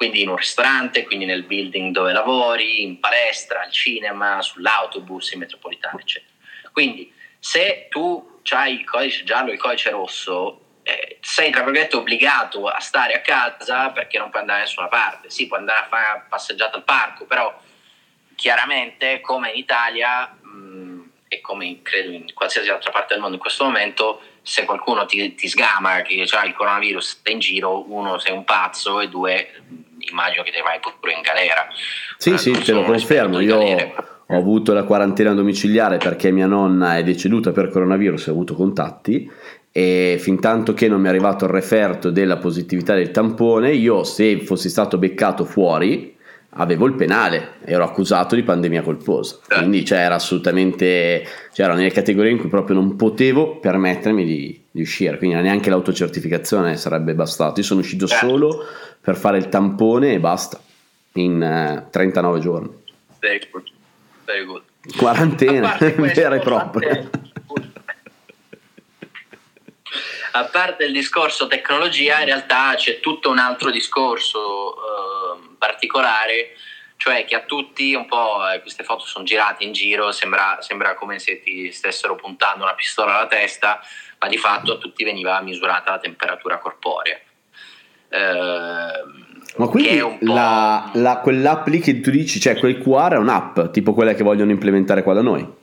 [0.00, 5.40] Quindi in un ristorante, quindi nel building dove lavori, in palestra, al cinema, sull'autobus, in
[5.40, 6.32] metropolitana, eccetera.
[6.72, 11.96] Quindi se tu hai il codice giallo e il codice rosso, eh, sei tra virgolette
[11.96, 15.28] obbligato a stare a casa perché non puoi andare da nessuna parte.
[15.28, 17.60] Sì, puoi andare a fare una passeggiata al parco, però
[18.36, 23.42] chiaramente come in Italia mh, e come credo in qualsiasi altra parte del mondo in
[23.42, 28.32] questo momento, se qualcuno ti, ti sgama che ha il coronavirus in giro, uno sei
[28.32, 31.66] un pazzo e due immagino che te vai pure in galera.
[32.16, 33.40] Sì, eh, sì, te lo confermo.
[33.40, 38.32] Io ho avuto la quarantena domiciliare perché mia nonna è deceduta per coronavirus e ho
[38.32, 39.30] avuto contatti
[39.72, 44.02] e fin tanto che non mi è arrivato il referto della positività del tampone, io
[44.02, 46.16] se fossi stato beccato fuori
[46.54, 49.56] avevo il penale, ero accusato di pandemia colposa, eh.
[49.58, 54.59] quindi cioè, era assolutamente, cioè, ero nelle categorie in cui proprio non potevo permettermi di,
[54.70, 58.28] di uscire, quindi neanche l'autocertificazione sarebbe bastato, io sono uscito certo.
[58.28, 58.66] solo
[59.00, 60.60] per fare il tampone e basta,
[61.14, 62.70] in eh, 39 giorni.
[63.18, 63.64] Very good.
[64.24, 64.62] Very good.
[64.96, 67.10] Quarantena vera e propria.
[70.32, 76.50] A parte il discorso tecnologia, in realtà c'è tutto un altro discorso eh, particolare,
[77.00, 80.94] cioè che a tutti un po' eh, queste foto sono girate in giro, sembra, sembra,
[80.94, 83.80] come se ti stessero puntando una pistola alla testa,
[84.18, 87.18] ma di fatto a tutti veniva misurata la temperatura corporea.
[88.10, 88.92] Eh,
[89.56, 93.94] ma quindi la, la, quell'app lì che tu dici, cioè quel QR è un'app, tipo
[93.94, 95.58] quella che vogliono implementare qua da noi?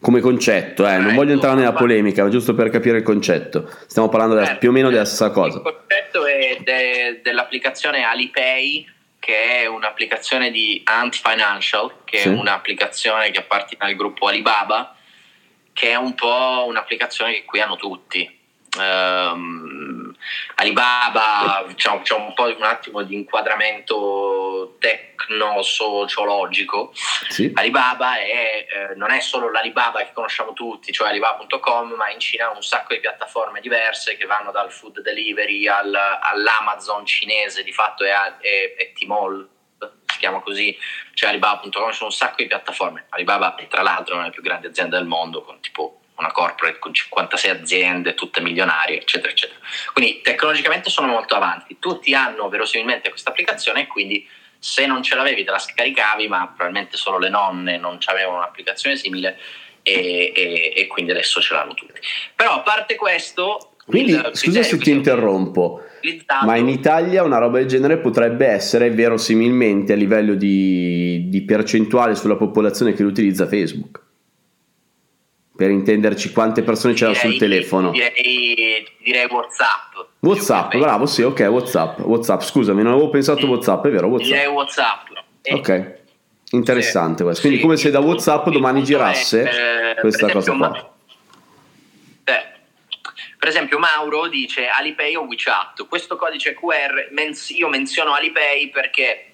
[0.00, 3.70] come concetto, eh, non voglio entrare nella polemica, ma giusto per capire il concetto.
[3.86, 5.58] Stiamo parlando della, più o meno della stessa cosa.
[5.58, 8.86] Il concetto è de, dell'applicazione Alipay,
[9.20, 12.28] che è un'applicazione di Ant Financial, che sì.
[12.28, 14.96] è un'applicazione che appartiene al gruppo Alibaba,
[15.72, 18.39] che è un po' un'applicazione che qui hanno tutti.
[18.78, 20.14] Um,
[20.56, 26.92] Alibaba diciamo, c'è un po' un attimo di inquadramento tecno-sociologico.
[27.28, 27.50] Sì.
[27.54, 32.46] Alibaba è, eh, non è solo l'Alibaba che conosciamo tutti, cioè Alibaba.com, ma in Cina
[32.46, 37.72] ha un sacco di piattaforme diverse che vanno dal food delivery al, all'Amazon cinese, di
[37.72, 39.48] fatto è, è, è Tmall,
[40.06, 40.78] si chiama così,
[41.14, 43.06] cioè Alibaba.com, ci sono un sacco di piattaforme.
[43.08, 46.78] Alibaba, tra l'altro, è una delle più grandi aziende del mondo, con tipo una corporate
[46.78, 49.58] con 56 aziende, tutte milionarie, eccetera, eccetera.
[49.92, 51.76] Quindi tecnologicamente sono molto avanti.
[51.78, 54.26] Tutti hanno verosimilmente questa applicazione e quindi
[54.58, 58.96] se non ce l'avevi te la scaricavi, ma probabilmente solo le nonne non avevano un'applicazione
[58.96, 59.38] simile
[59.82, 61.98] e, e, e, quindi adesso ce l'hanno tutti.
[62.36, 63.72] Però a parte questo...
[63.86, 65.82] Quindi, il, scusa se ti interrompo,
[66.44, 72.14] ma in Italia una roba del genere potrebbe essere verosimilmente a livello di, di percentuale
[72.14, 73.99] sulla popolazione che utilizza Facebook
[75.60, 77.90] per intenderci quante persone c'erano sul telefono.
[77.90, 79.92] Direi, direi WhatsApp.
[80.20, 81.98] WhatsApp, bravo, sì, ok, WhatsApp.
[81.98, 83.46] WhatsApp, scusami, non avevo pensato.
[83.46, 84.06] WhatsApp, è vero?
[84.06, 84.30] WhatsApp.
[84.30, 85.06] Direi WhatsApp.
[85.42, 85.52] Eh.
[85.52, 85.94] Ok,
[86.52, 87.24] interessante sì.
[87.24, 87.40] questo.
[87.42, 90.68] Quindi sì, come se da WhatsApp domani girasse è, eh, questa cosa qua.
[90.70, 90.90] Ma-
[92.24, 92.42] eh,
[93.38, 95.86] per esempio Mauro dice Alipay o WeChat.
[95.88, 97.10] Questo codice QR,
[97.48, 99.32] io menziono Alipay perché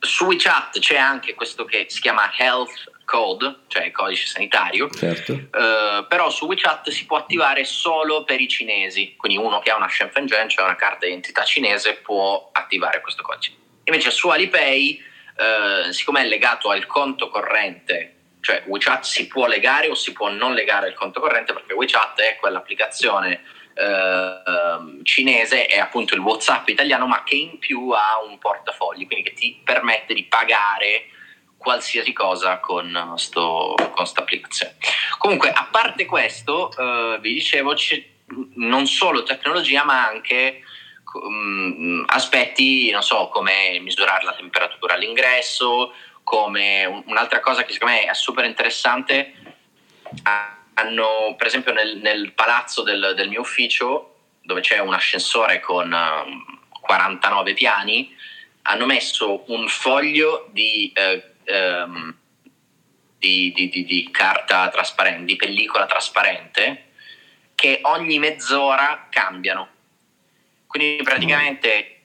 [0.00, 5.32] su WeChat c'è anche questo che si chiama Health code, cioè il codice sanitario, certo.
[5.32, 9.76] eh, però su WeChat si può attivare solo per i cinesi, quindi uno che ha
[9.76, 13.52] una Shenzhen, cioè una carta d'identità cinese, può attivare questo codice.
[13.84, 15.02] Invece su Alipay,
[15.38, 20.28] eh, siccome è legato al conto corrente, cioè WeChat si può legare o si può
[20.28, 23.42] non legare al conto corrente perché WeChat è quell'applicazione
[23.72, 29.30] eh, cinese, è appunto il WhatsApp italiano, ma che in più ha un portafogli, quindi
[29.30, 31.10] che ti permette di pagare
[31.56, 33.14] qualsiasi cosa con
[33.94, 34.76] questa applicazione.
[35.18, 37.74] Comunque, a parte questo, eh, vi dicevo,
[38.54, 40.62] non solo tecnologia, ma anche
[41.14, 45.92] um, aspetti, non so, come misurare la temperatura all'ingresso,
[46.22, 49.34] come un'altra cosa che secondo me è super interessante,
[50.74, 55.92] hanno per esempio nel, nel palazzo del, del, mio ufficio, dove c'è un ascensore con
[55.92, 58.14] um, 49 piani,
[58.62, 62.16] hanno messo un foglio di eh, ehm,
[63.18, 66.90] di, di, di, di, carta trasparente, di pellicola trasparente,
[67.54, 69.68] che ogni mezz'ora cambiano.
[70.66, 72.00] Quindi praticamente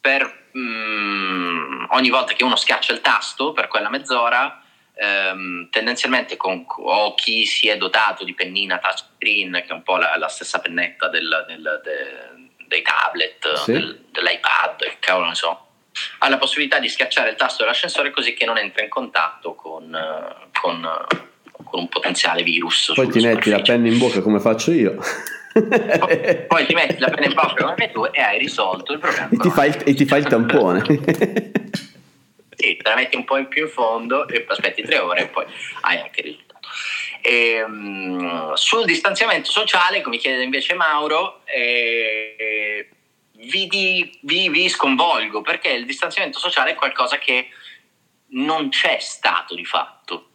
[0.00, 4.62] per, mm, ogni volta che uno schiaccia il tasto per quella mezz'ora,
[4.94, 9.96] ehm, tendenzialmente con, o chi si è dotato di pennina touchscreen, che è un po'
[9.96, 13.72] la, la stessa pennetta del, del, de, dei tablet, sì.
[13.72, 15.69] del, dell'iPad, che cavolo ne so,
[16.18, 19.94] ha la possibilità di schiacciare il tasto dell'ascensore così che non entra in contatto con,
[19.94, 21.16] eh, con, eh,
[21.62, 22.92] con un potenziale virus.
[22.94, 24.96] Poi ti metti la penna in bocca come faccio io.
[25.52, 28.98] Poi, poi, ti metti la penna in bocca come fai tu e hai risolto il
[28.98, 29.28] problema.
[29.30, 30.84] E ti fai il, e ti fai il tampone.
[30.84, 35.26] sì, te la metti un po' in più in fondo e aspetti tre ore e
[35.26, 35.44] poi
[35.82, 36.68] hai anche il risultato.
[37.22, 42.88] E, um, sul distanziamento sociale, come chiede invece Mauro, eh,
[43.48, 47.48] vi, di, vi, vi sconvolgo perché il distanziamento sociale è qualcosa che
[48.32, 50.28] non c'è stato di fatto.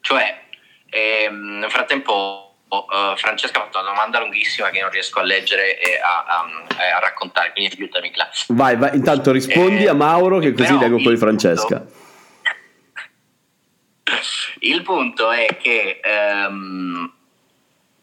[0.00, 0.42] Cioè,
[0.88, 5.76] ehm, nel frattempo Uh, Francesca ha fatto una domanda lunghissima che non riesco a leggere
[5.80, 8.30] e a, a, a raccontare, quindi aiutami Cla.
[8.46, 11.80] Vai, vai, intanto rispondi eh, a Mauro che così leggo poi Francesca.
[11.80, 11.92] Punto,
[14.60, 16.00] il punto è che
[16.48, 17.12] um,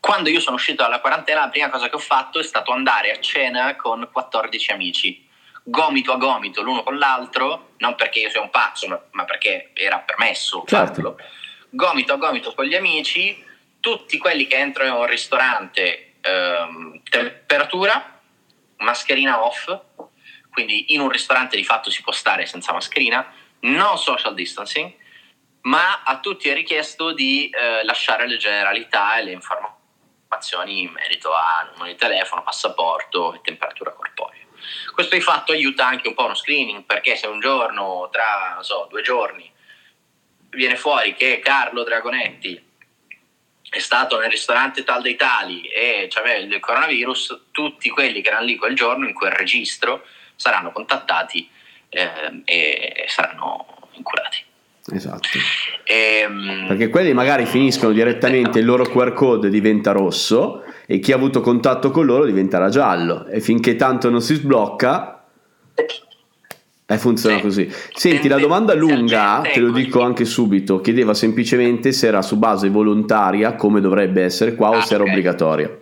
[0.08, 3.12] quando io sono uscito dalla quarantena la prima cosa che ho fatto è stato andare
[3.12, 5.28] a cena con 14 amici,
[5.63, 9.72] gomito a gomito l'uno con l'altro, non perché io sia un pazzo, ma, ma perché
[9.74, 10.93] era permesso certo.
[10.93, 11.17] farlo,
[11.72, 13.43] gomito a gomito con gli amici
[13.82, 18.22] tutti quelli che entrano in un ristorante, ehm, temperatura,
[18.78, 19.78] mascherina off,
[20.54, 24.89] quindi in un ristorante di fatto si può stare senza mascherina, non social distancing,
[25.63, 29.76] ma a tutti è richiesto di eh, lasciare le generalità e le informazioni
[30.66, 34.46] in merito a numero di telefono, passaporto e temperatura corporea.
[34.94, 38.88] Questo di fatto aiuta anche un po' uno screening, perché se un giorno, tra so,
[38.90, 39.52] due giorni,
[40.50, 42.66] viene fuori che Carlo Dragonetti
[43.70, 48.46] è stato nel ristorante tal dei tali e c'aveva il coronavirus, tutti quelli che erano
[48.46, 51.50] lì quel giorno in quel registro saranno contattati
[51.90, 54.47] eh, e saranno incurati.
[54.91, 55.28] Esatto.
[55.84, 61.12] E, ehm, Perché quelli magari finiscono direttamente, il loro QR code diventa rosso e chi
[61.12, 65.17] ha avuto contatto con loro diventerà giallo e finché tanto non si sblocca
[66.89, 67.41] eh, funziona sì.
[67.41, 67.73] così.
[67.93, 72.69] Senti, la domanda lunga, te lo dico anche subito, chiedeva semplicemente se era su base
[72.69, 75.13] volontaria, come dovrebbe essere qua, ah, o se era okay.
[75.13, 75.78] obbligatoria.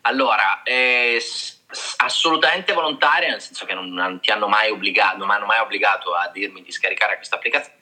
[0.00, 1.18] Allora, eh,
[1.98, 5.60] assolutamente volontaria, nel senso che non, non ti hanno mai obbligato, non mi hanno mai
[5.60, 7.76] obbligato a dirmi di scaricare questa applicazione,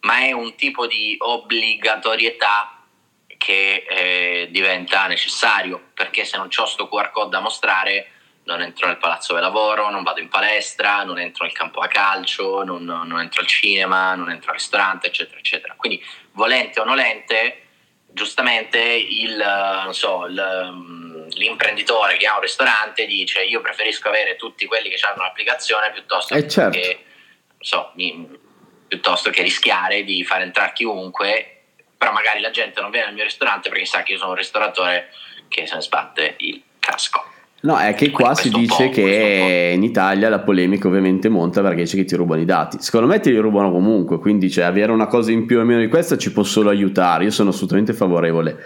[0.00, 2.82] ma è un tipo di obbligatorietà
[3.36, 8.08] che eh, diventa necessario, perché se non ho sto QR code da mostrare
[8.44, 11.88] non entro nel palazzo del lavoro, non vado in palestra, non entro nel campo a
[11.88, 15.74] calcio, non, non entro al cinema, non entro al ristorante, eccetera, eccetera.
[15.76, 17.62] Quindi, volente o nolente,
[18.06, 24.88] giustamente il, so, il, l'imprenditore che ha un ristorante dice io preferisco avere tutti quelli
[24.88, 26.78] che hanno l'applicazione piuttosto, eh certo.
[26.78, 27.04] che,
[27.58, 28.28] so, mi,
[28.86, 31.62] piuttosto che rischiare di far entrare chiunque,
[31.96, 34.36] però magari la gente non viene al mio ristorante perché sa che io sono un
[34.36, 35.10] ristoratore
[35.48, 37.32] che se ne sbatte il casco.
[37.64, 41.96] No, è che qua si dice che in Italia la polemica ovviamente monta perché dice
[41.96, 42.76] che ti rubano i dati.
[42.78, 45.80] Secondo me ti li rubano comunque, quindi cioè, avere una cosa in più o meno
[45.80, 47.24] di questa ci può solo aiutare.
[47.24, 48.58] Io sono assolutamente favorevole.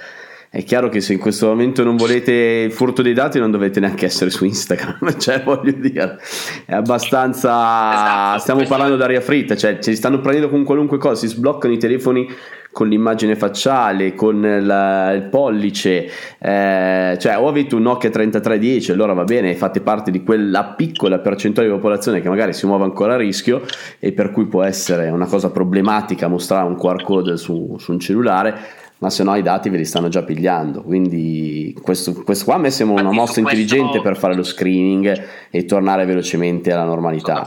[0.50, 3.80] È chiaro che se in questo momento non volete il furto dei dati non dovete
[3.80, 6.18] neanche essere su Instagram, cioè voglio dire,
[6.64, 7.50] è abbastanza...
[7.50, 11.78] Esatto, stiamo parlando d'aria fritta, cioè ci stanno prendendo con qualunque cosa, si sbloccano i
[11.78, 12.26] telefoni
[12.72, 16.08] con l'immagine facciale, con la, il pollice,
[16.38, 21.18] eh, cioè o avete un Nokia 3310, allora va bene, fate parte di quella piccola
[21.18, 23.62] percentuale di popolazione che magari si muove ancora a rischio
[23.98, 27.98] e per cui può essere una cosa problematica mostrare un QR code su, su un
[27.98, 28.56] cellulare,
[28.98, 30.82] ma se no i dati ve li stanno già pigliando.
[30.82, 35.64] Quindi questo, questo qua a me sembra una mossa intelligente per fare lo screening e
[35.64, 37.44] tornare velocemente alla normalità.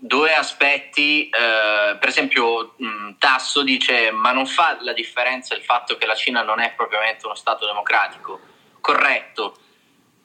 [0.00, 5.96] Due aspetti, eh, per esempio mh, Tasso dice ma non fa la differenza il fatto
[5.96, 8.40] che la Cina non è propriamente uno Stato democratico,
[8.80, 9.54] corretto,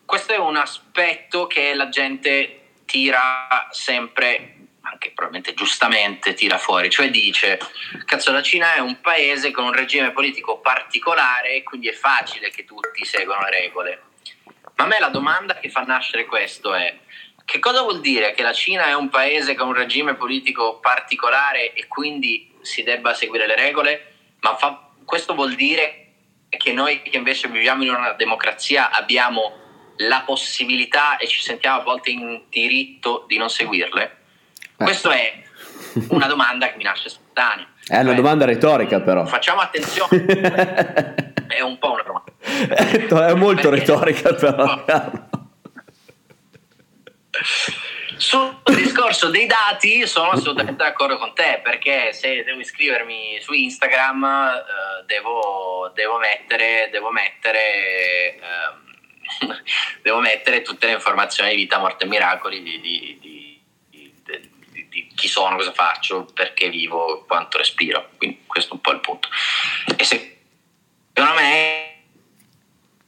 [0.03, 4.54] questo è un aspetto che la gente tira sempre,
[4.85, 7.59] anche probabilmente giustamente tira fuori, cioè dice
[8.05, 12.49] cazzo la Cina è un paese con un regime politico particolare e quindi è facile
[12.49, 14.01] che tutti seguano le regole.
[14.75, 16.97] Ma a me la domanda che fa nascere questo è
[17.45, 21.73] che cosa vuol dire che la Cina è un paese con un regime politico particolare
[21.73, 24.13] e quindi si debba seguire le regole?
[24.41, 26.01] Ma fa, questo vuol dire
[26.49, 29.63] che noi che invece viviamo in una democrazia abbiamo
[29.97, 34.23] la possibilità e ci sentiamo a volte in diritto di non seguirle?
[34.77, 34.83] Eh.
[34.83, 35.43] Questa è
[36.09, 37.67] una domanda che mi nasce spontanea.
[37.87, 39.25] È una cioè, domanda retorica però.
[39.25, 40.25] Facciamo attenzione.
[41.47, 43.27] è un po' una domanda.
[43.27, 43.85] È molto Perché?
[43.85, 44.85] retorica però.
[48.17, 54.23] Sul discorso dei dati sono assolutamente d'accordo con te perché se devo iscrivermi su Instagram
[54.23, 58.41] eh, devo, devo, mettere, devo, mettere, eh,
[60.01, 63.17] devo mettere tutte le informazioni di vita, morte e miracoli di, di,
[65.15, 68.09] chi sono, cosa faccio, perché vivo, quanto respiro.
[68.17, 69.29] Quindi questo è un po' il punto.
[69.95, 71.93] E secondo me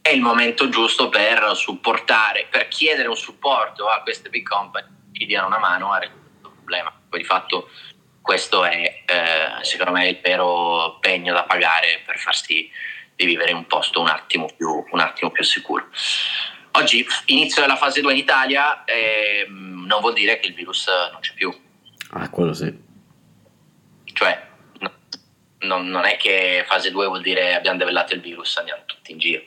[0.01, 5.25] è il momento giusto per supportare, per chiedere un supporto a queste big company che
[5.25, 5.99] diano una mano a
[6.41, 6.93] problema.
[7.09, 7.69] Poi di fatto
[8.21, 12.69] questo è eh, secondo me il vero pegno da pagare per far sì
[13.15, 15.87] di vivere in un posto un attimo più, un attimo più sicuro.
[16.71, 21.19] Oggi inizio della fase 2 in Italia eh, non vuol dire che il virus non
[21.21, 21.51] c'è più.
[22.11, 22.85] Ah, quello sì.
[24.05, 24.47] Cioè,
[25.59, 29.17] no, non è che fase 2 vuol dire abbiamo devellato il virus, andiamo tutti in
[29.17, 29.43] giro.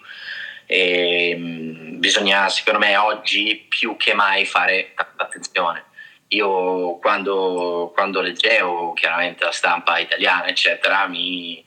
[0.66, 5.86] E, ehm, bisogna, secondo me, oggi più che mai fare attenzione.
[6.28, 11.64] Io quando, quando leggevo chiaramente la stampa italiana, eccetera, mi,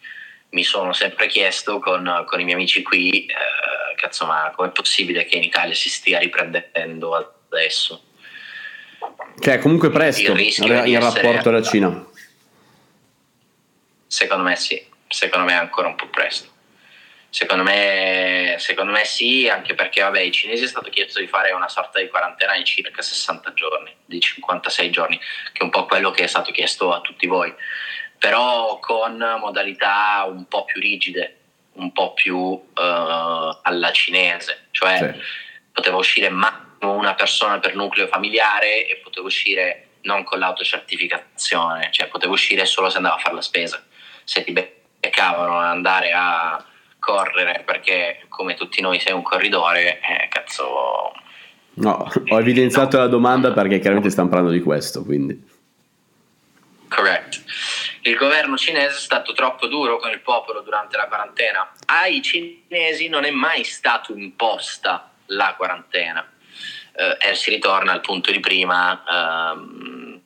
[0.51, 5.25] mi sono sempre chiesto con, con, i miei amici qui, eh, cazzo, ma com'è possibile
[5.25, 8.12] che in Italia si stia riprendendo adesso?
[9.39, 12.05] Che è comunque presto il rapporto alla Cina.
[14.07, 16.51] Secondo me sì, secondo me è ancora un po' presto.
[17.29, 21.51] Secondo me, secondo me sì, anche perché vabbè, ai cinesi è stato chiesto di fare
[21.51, 25.85] una sorta di quarantena in circa 60 giorni, di 56 giorni, che è un po'
[25.85, 27.51] quello che è stato chiesto a tutti voi,
[28.19, 31.37] però con modalità un po' più rigide,
[31.73, 35.21] un po' più uh, alla cinese, cioè sì.
[35.71, 42.07] poteva uscire massimo una persona per nucleo familiare e poteva uscire non con l'autocertificazione, cioè
[42.07, 43.83] poteva uscire solo se andava a fare la spesa
[44.23, 46.63] se ti beccavano ad andare a
[46.99, 51.11] correre perché come tutti noi sei un corridore, eh, cazzo...
[51.75, 53.03] No, ho evidenziato no.
[53.03, 55.51] la domanda perché chiaramente stiamo parlando di questo, quindi...
[56.87, 57.43] Correct.
[58.01, 61.71] Il governo cinese è stato troppo duro con il popolo durante la quarantena.
[61.87, 66.32] Ai cinesi non è mai stato imposta la quarantena.
[66.95, 69.03] Eh, e si ritorna al punto di prima.
[69.09, 70.21] Ehm,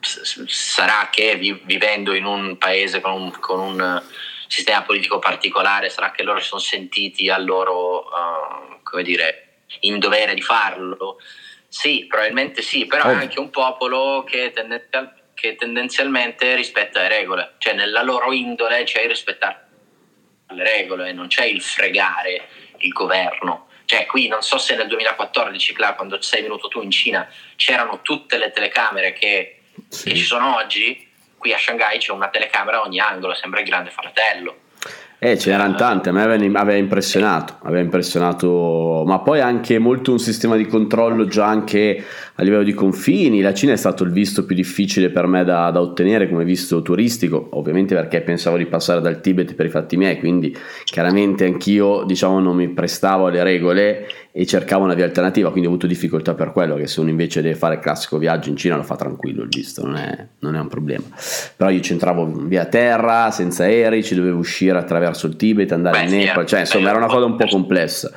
[0.00, 4.02] sarà che vivendo in un paese con un, con un,
[4.48, 9.98] sistema politico particolare, sarà che loro si sono sentiti al loro, uh, come dire, in
[9.98, 11.18] dovere di farlo?
[11.66, 17.54] Sì, probabilmente sì, però è anche un popolo che, tendenzial- che tendenzialmente rispetta le regole,
[17.58, 19.64] cioè nella loro indole c'è il rispettare
[20.50, 22.48] le regole, non c'è il fregare
[22.78, 23.66] il governo.
[23.86, 27.26] Cioè, qui non so se nel 2014, quando sei venuto tu in Cina,
[27.56, 29.56] c'erano tutte le telecamere che
[29.88, 30.10] sì.
[30.10, 31.06] che ci sono oggi,
[31.36, 34.58] qui a Shanghai c'è una telecamera a ogni angolo, sembra il grande fratello.
[35.18, 40.18] Eh, ce n'erano tante, a me aveva impressionato, aveva impressionato, ma poi anche molto un
[40.18, 42.04] sistema di controllo già anche
[42.36, 43.40] a livello di confini.
[43.40, 46.82] La Cina è stato il visto più difficile per me da, da, ottenere come visto
[46.82, 52.04] turistico, ovviamente perché pensavo di passare dal Tibet per i fatti miei, quindi chiaramente anch'io
[52.04, 56.34] diciamo non mi prestavo alle regole e cercavo una via alternativa, quindi ho avuto difficoltà
[56.34, 58.96] per quello, che se uno invece deve fare il classico viaggio in Cina lo fa
[58.96, 61.04] tranquillo il visto, non è, non è un problema.
[61.56, 66.04] Però io c'entravo via terra, senza aerei, ci dovevo uscire attraverso il Tibet, andare Beh,
[66.04, 68.12] in Nepal, cioè insomma era una cosa un po' complessa.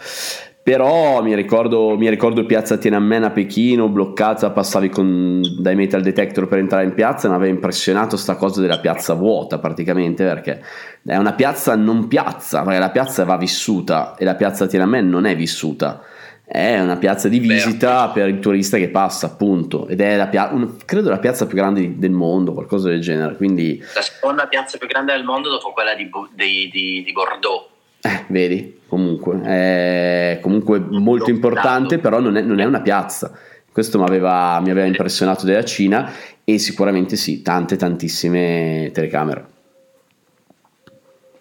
[0.61, 6.47] Però mi ricordo, mi ricordo piazza Tiananmen a Pechino, bloccata, passavi con, dai metal detector
[6.47, 10.61] per entrare in piazza mi aveva impressionato sta cosa della piazza vuota praticamente perché
[11.03, 15.25] è una piazza non piazza, perché la piazza va vissuta e la piazza Tiananmen non
[15.25, 16.03] è vissuta
[16.51, 18.11] è una piazza di visita Vero.
[18.13, 21.55] per il turista che passa, appunto, ed è la pia- un, credo la piazza più
[21.55, 23.35] grande del mondo, qualcosa del genere.
[23.35, 23.79] Quindi...
[23.93, 27.68] La seconda piazza più grande del mondo dopo quella di, di, di, di Bordeaux.
[28.01, 33.31] Eh, vedi, comunque, è comunque molto importante, però non è, non è una piazza.
[33.71, 36.11] Questo mi aveva, mi aveva impressionato della Cina
[36.43, 39.57] e sicuramente sì, tante, tantissime telecamere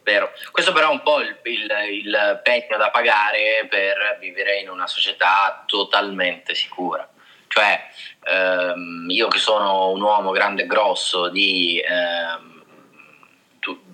[0.08, 0.32] vero.
[0.50, 4.86] Questo però è un po' il, il, il pegno da pagare per vivere in una
[4.86, 7.06] società totalmente sicura.
[7.46, 7.88] Cioè,
[8.24, 12.57] ehm, io che sono un uomo grande e grosso di, ehm,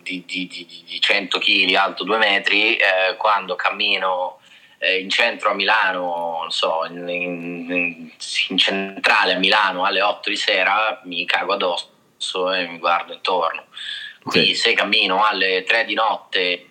[0.04, 4.38] di, di, di 100 kg, alto 2 metri, eh, quando cammino
[4.78, 8.10] eh, in centro a Milano, non so, in, in,
[8.48, 13.64] in, centrale a Milano alle 8 di sera, mi cago addosso e mi guardo intorno.
[14.22, 14.54] Qui sì.
[14.54, 16.68] se cammino alle 3 di notte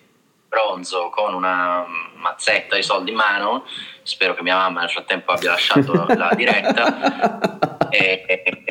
[0.48, 3.66] bronzo con una mazzetta di soldi in mano,
[4.02, 7.88] spero che mia mamma nel frattempo abbia lasciato la diretta.
[7.90, 8.64] E,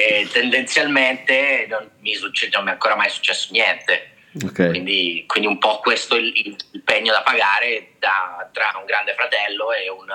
[0.00, 4.08] e, tendenzialmente non mi, succede, non mi è ancora mai successo niente.
[4.42, 4.68] Okay.
[4.68, 9.14] Quindi, quindi, un po' questo è il, il pegno da pagare da, tra un grande
[9.14, 10.06] fratello e un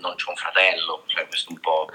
[0.00, 1.88] non c'è un fratello, cioè questo un po'.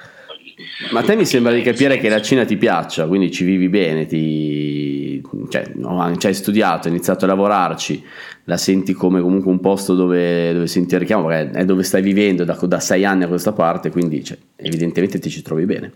[0.92, 3.70] Ma a te mi sembra di capire che la Cina ti piaccia, quindi ci vivi
[3.70, 5.22] bene, ti...
[5.50, 8.04] cioè, no, ci hai studiato, hai iniziato a lavorarci,
[8.46, 12.02] la senti come comunque un posto dove, dove senti il richiamo, perché è dove stai
[12.02, 15.92] vivendo da, da sei anni a questa parte, quindi cioè, evidentemente ti ci trovi bene.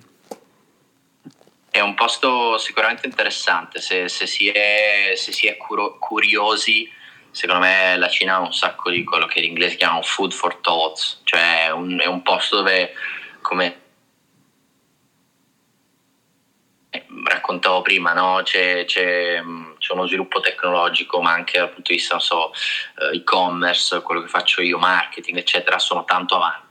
[1.76, 6.89] È un posto sicuramente interessante, se, se si è, se si è curo, curiosi
[7.32, 10.55] secondo me la Cina ha un sacco di quello che gli inglesi chiamano food for
[10.61, 12.93] thoughts, cioè un, è un posto dove
[13.41, 13.82] come
[17.26, 18.39] raccontavo prima, no?
[18.41, 19.43] c'è, c'è,
[19.78, 22.53] c'è, uno sviluppo tecnologico, ma anche dal punto di vista, so,
[22.99, 26.64] eh, e-commerce, quello che faccio io, marketing, eccetera, sono tanto avanti.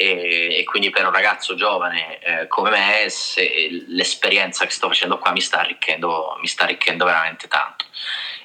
[0.00, 5.18] E, e quindi per un ragazzo giovane eh, come me, se, l'esperienza che sto facendo
[5.18, 7.84] qua mi sta arricchendo, mi sta arricchendo veramente tanto.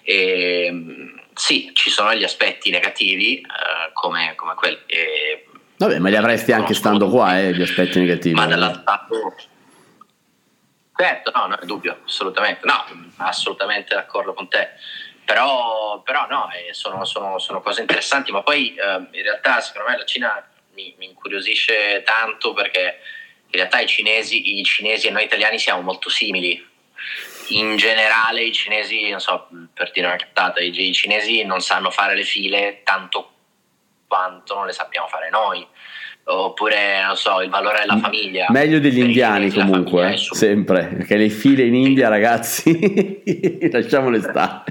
[0.04, 4.80] E, sì, ci sono gli aspetti negativi eh, come, come quelli.
[4.86, 5.48] E,
[5.78, 8.36] Vabbè, ma li avresti anche stando qua, eh, gli aspetti negativi.
[8.36, 9.36] Ma dall'altro lato
[10.94, 12.66] Certo, no, non è dubbio, assolutamente.
[12.66, 12.84] No,
[13.18, 14.72] assolutamente d'accordo con te.
[15.24, 19.90] Però, però no, eh, sono, sono, sono, cose interessanti, ma poi eh, in realtà secondo
[19.90, 23.00] me la Cina mi, mi, incuriosisce tanto perché
[23.46, 26.64] in realtà i cinesi, i cinesi e noi italiani siamo molto simili.
[27.50, 31.90] In generale i cinesi, non so, per dire una cattata, i, i cinesi non sanno
[31.90, 33.32] fare le file tanto
[34.08, 35.66] quanto non le sappiamo fare noi.
[36.28, 38.48] Oppure non so il valore della famiglia.
[38.50, 43.22] meglio degli indiani comunque eh, sempre perché le file in India ragazzi
[43.72, 44.64] lasciamole stare.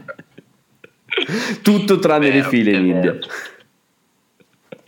[1.63, 3.19] Tutto tranne vero, le file in India.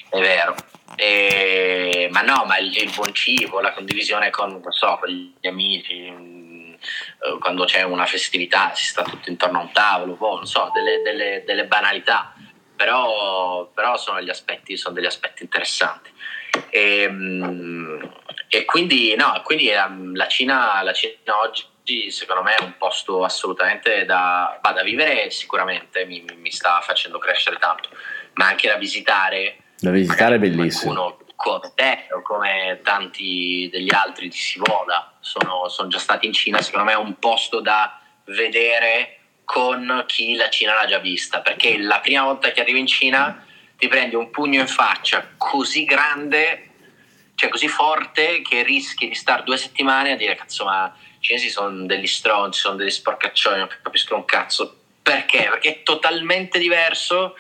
[0.09, 0.57] è vero
[0.97, 6.11] e, ma no ma il, il, buon cibo la condivisione con, so, con gli amici
[6.11, 6.47] mm,
[7.21, 10.71] eh, quando c'è una festività si sta tutto intorno a un tavolo boh, non so
[10.73, 12.35] delle, delle, delle banalità.
[12.77, 16.11] Però, però sono, aspetti, sono degli aspetti interessanti.
[16.69, 18.13] E, ehm,
[18.49, 23.25] e quindi, no, quindi ehm, la, Cina, la Cina oggi secondo me è un posto
[23.25, 27.89] assolutamente da, da vivere sicuramente mi, mi, sta facendo crescere tanto.
[28.35, 34.29] Ma anche da visitare da visitare è bellissimo come te o come tanti degli altri
[34.29, 39.19] di Sivola sono, sono già stati in Cina secondo me è un posto da vedere
[39.45, 43.45] con chi la Cina l'ha già vista perché la prima volta che arrivi in Cina
[43.77, 46.71] ti prendi un pugno in faccia così grande,
[47.35, 51.49] cioè così forte, che rischi di stare due settimane a dire cazzo ma i cinesi
[51.49, 54.81] sono degli stronzi, sono degli sporcaccioni, non capiscono un cazzo.
[55.03, 55.47] Perché?
[55.51, 57.37] Perché è totalmente diverso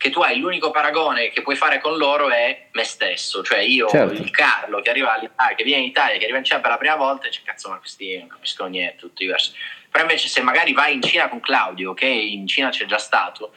[0.00, 3.86] che tu hai l'unico paragone che puoi fare con loro è me stesso, cioè io,
[3.86, 4.14] certo.
[4.14, 6.78] il Carlo che arriva all'Italia, che viene in Italia, che arriva in Cina per la
[6.78, 9.52] prima volta e dice cazzo ma questi non capiscono niente, tutto diverso.
[9.90, 13.52] Però invece se magari vai in Cina con Claudio, che in Cina c'è già stato,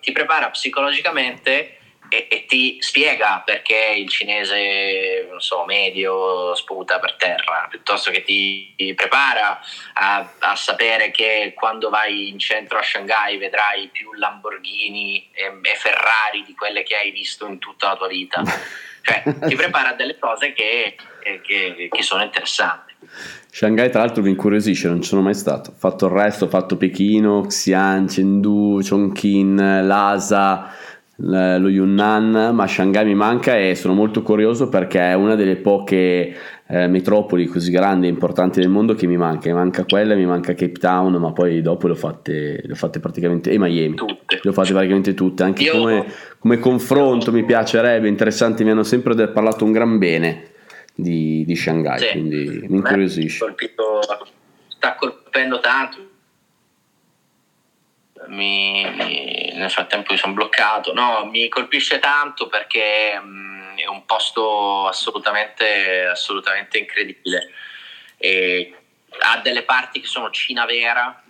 [0.00, 1.76] ti prepara psicologicamente
[2.08, 8.22] e, e, ti spiega perché il cinese, non so, medio sputa per terra, piuttosto che
[8.22, 9.60] ti, prepara
[9.94, 15.74] a, a, sapere che quando vai in centro a Shanghai vedrai più Lamborghini e, e
[15.76, 18.42] Ferrari di quelle che hai visto in tutta la tua vita.
[19.02, 20.96] Cioè, ti prepara delle cose che,
[21.42, 22.94] che, che sono interessanti.
[23.50, 25.70] Shanghai tra l'altro mi incuriosisce, non ci sono mai stato.
[25.70, 30.74] Ho fatto il resto, ho fatto Pechino, Xi'an, Chengdu, Chongqing, Lhasa,
[31.18, 36.36] lo Yunnan, ma Shanghai mi manca e sono molto curioso perché è una delle poche
[36.66, 39.48] eh, metropoli così grandi e importanti del mondo che mi manca.
[39.48, 42.74] Mi manca quella, mi manca Cape Town, ma poi dopo le ho fatte, le ho
[42.74, 44.40] fatte praticamente, e Miami, tutte.
[44.42, 45.42] le ho fatte praticamente tutte.
[45.42, 45.72] Anche Io...
[45.78, 46.04] come,
[46.38, 50.50] come, confronto mi piacerebbe, interessante, mi hanno sempre parlato un gran bene
[50.94, 52.10] di, di Shanghai, sì.
[52.10, 53.42] quindi mi incuriosisce.
[53.42, 54.00] Colpito,
[54.68, 56.05] sta colpendo tanto.
[58.28, 58.82] Mi,
[59.54, 60.92] nel frattempo mi sono bloccato.
[60.92, 67.50] No, mi colpisce tanto perché mh, mm, è un posto assolutamente, assolutamente incredibile.
[68.16, 68.74] E
[69.20, 71.22] ha delle parti che sono Cina vera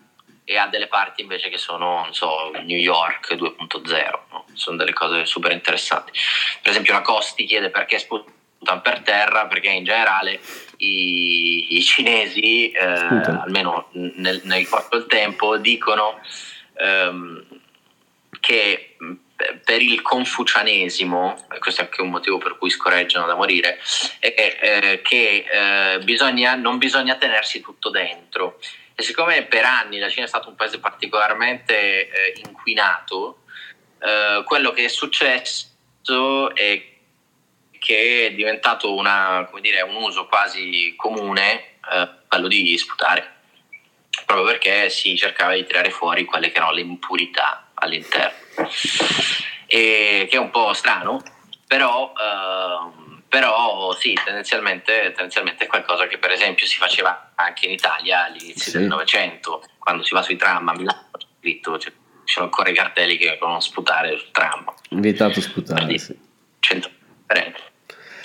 [0.48, 4.20] e ha delle parti invece che sono, non so, New York 2.0.
[4.30, 4.44] No?
[4.52, 6.12] Sono delle cose super interessanti.
[6.62, 10.40] Per esempio la Costi chiede perché sputano per terra perché in generale
[10.78, 16.20] i, i cinesi, eh, almeno nel, nel corso del tempo, dicono
[16.78, 17.44] ehm,
[18.40, 18.96] che
[19.64, 23.78] per il confucianesimo, questo è anche un motivo per cui scorreggiano da morire,
[24.18, 28.58] è eh, che eh, bisogna, non bisogna tenersi tutto dentro.
[28.94, 33.42] E siccome per anni la Cina è stato un paese particolarmente eh, inquinato,
[34.00, 36.94] eh, quello che è successo è
[37.78, 43.35] che è diventato una, dire, un uso quasi comune eh, quello di sputare,
[44.36, 48.68] proprio perché si cercava di tirare fuori quelle che erano le impurità all'interno.
[49.66, 51.22] E, che è un po' strano,
[51.66, 57.72] però, eh, però sì, tendenzialmente, tendenzialmente, è qualcosa che per esempio si faceva anche in
[57.72, 58.78] Italia all'inizio sì.
[58.78, 61.92] del Novecento, quando si va sui tram a Milano, c'è scritto, ci
[62.24, 64.72] sono ancora i cartelli che devono sputare sul tram.
[64.90, 66.16] Vietato sputare, sì.
[66.60, 66.90] 100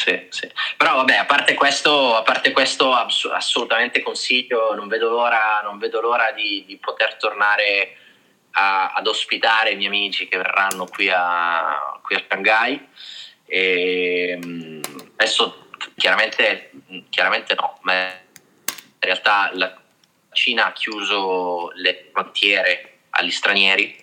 [0.04, 0.52] sì, sì.
[0.78, 6.02] Però vabbè, a parte questo, a parte questo assolutamente consiglio, non vedo l'ora, non vedo
[6.02, 7.98] l'ora di, di, poter tornare
[8.52, 12.88] a, ad ospitare i miei amici che verranno qui a, qui a Shanghai.
[13.46, 14.40] E,
[15.18, 16.72] adesso chiaramente,
[17.10, 19.80] chiaramente no, ma in realtà la,
[20.32, 24.01] Cina ha chiuso le frontiere agli stranieri,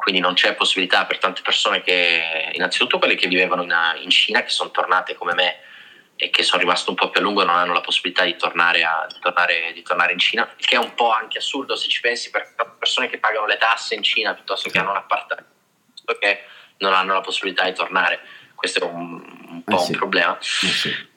[0.00, 4.42] quindi non c'è possibilità per tante persone che, innanzitutto quelle che vivevano in, in Cina,
[4.42, 5.58] che sono tornate come me
[6.16, 8.82] e che sono rimaste un po' più a lungo, non hanno la possibilità di tornare,
[8.82, 11.88] a, di tornare, di tornare in Cina, il che è un po' anche assurdo se
[11.88, 15.52] ci pensi per persone che pagano le tasse in Cina piuttosto che hanno un appartamento,
[16.18, 16.44] che
[16.78, 18.20] non hanno la possibilità di tornare.
[18.54, 19.92] Questo è un, un po' eh sì.
[19.92, 20.38] un problema.
[20.38, 21.08] Eh sì.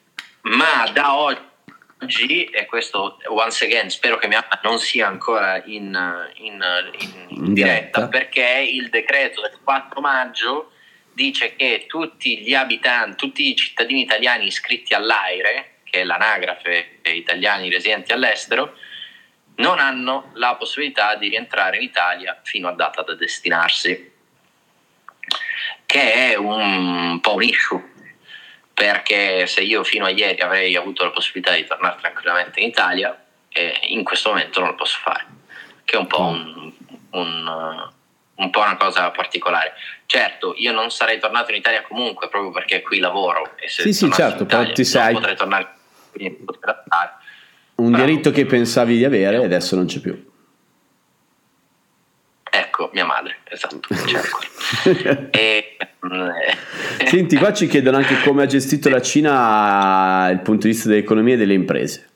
[0.42, 1.40] Ma da oggi
[2.04, 5.98] oggi, e questo once again spero che mia non sia ancora in,
[6.36, 6.64] in,
[6.98, 10.72] in, in diretta, perché il decreto del 4 maggio
[11.12, 17.18] dice che tutti gli abitanti, tutti i cittadini italiani iscritti all'AIRE, che è l'anagrafe dei
[17.18, 18.76] italiani residenti all'estero,
[19.56, 24.12] non hanno la possibilità di rientrare in Italia fino a data da destinarsi,
[25.86, 27.92] che è un po' un issue
[28.74, 33.16] perché se io fino a ieri avrei avuto la possibilità di tornare tranquillamente in Italia,
[33.48, 35.24] eh, in questo momento non lo posso fare,
[35.84, 36.72] che è un po', un,
[37.10, 37.90] un,
[38.34, 39.74] un po' una cosa particolare.
[40.06, 43.92] Certo, io non sarei tornato in Italia comunque proprio perché qui lavoro e se sì,
[43.92, 45.14] sì, certo, Italia, però ti sei...
[45.14, 45.74] potrei tornare,
[46.10, 46.74] quindi potrei
[47.76, 50.32] Un però, diritto che pensavi di avere e adesso non c'è più.
[52.50, 53.80] Ecco, mia madre, esatto.
[54.06, 55.28] Certo.
[55.30, 55.76] e,
[57.06, 61.34] Senti, qua ci chiedono anche come ha gestito la Cina dal punto di vista dell'economia
[61.34, 62.08] e delle imprese.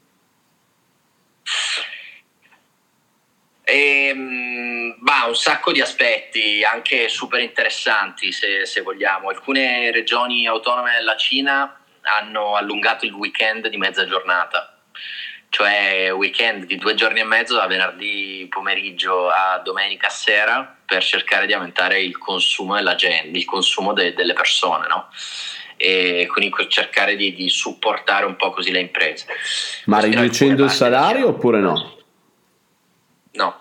[3.64, 9.28] E, ehm, bah, un sacco di aspetti, anche super interessanti se, se vogliamo.
[9.28, 14.78] Alcune regioni autonome della Cina hanno allungato il weekend di mezza giornata
[15.50, 21.46] cioè weekend di due giorni e mezzo da venerdì pomeriggio a domenica sera per cercare
[21.46, 25.08] di aumentare il consumo della gente, il consumo de- delle persone, no?
[25.76, 29.26] E quindi cercare di, di, supportare un po' così le imprese.
[29.84, 31.96] Ma riducendo il salario oppure no?
[33.32, 33.60] No.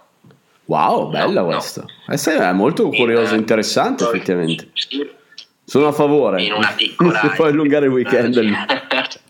[0.65, 1.81] Wow, bella no, questa.
[1.81, 1.87] No.
[2.05, 4.71] Questa è molto curiosa e interessante effettivamente.
[5.63, 6.41] Sono a favore.
[6.41, 7.19] In una piccola...
[7.35, 8.35] Puoi allungare il weekend.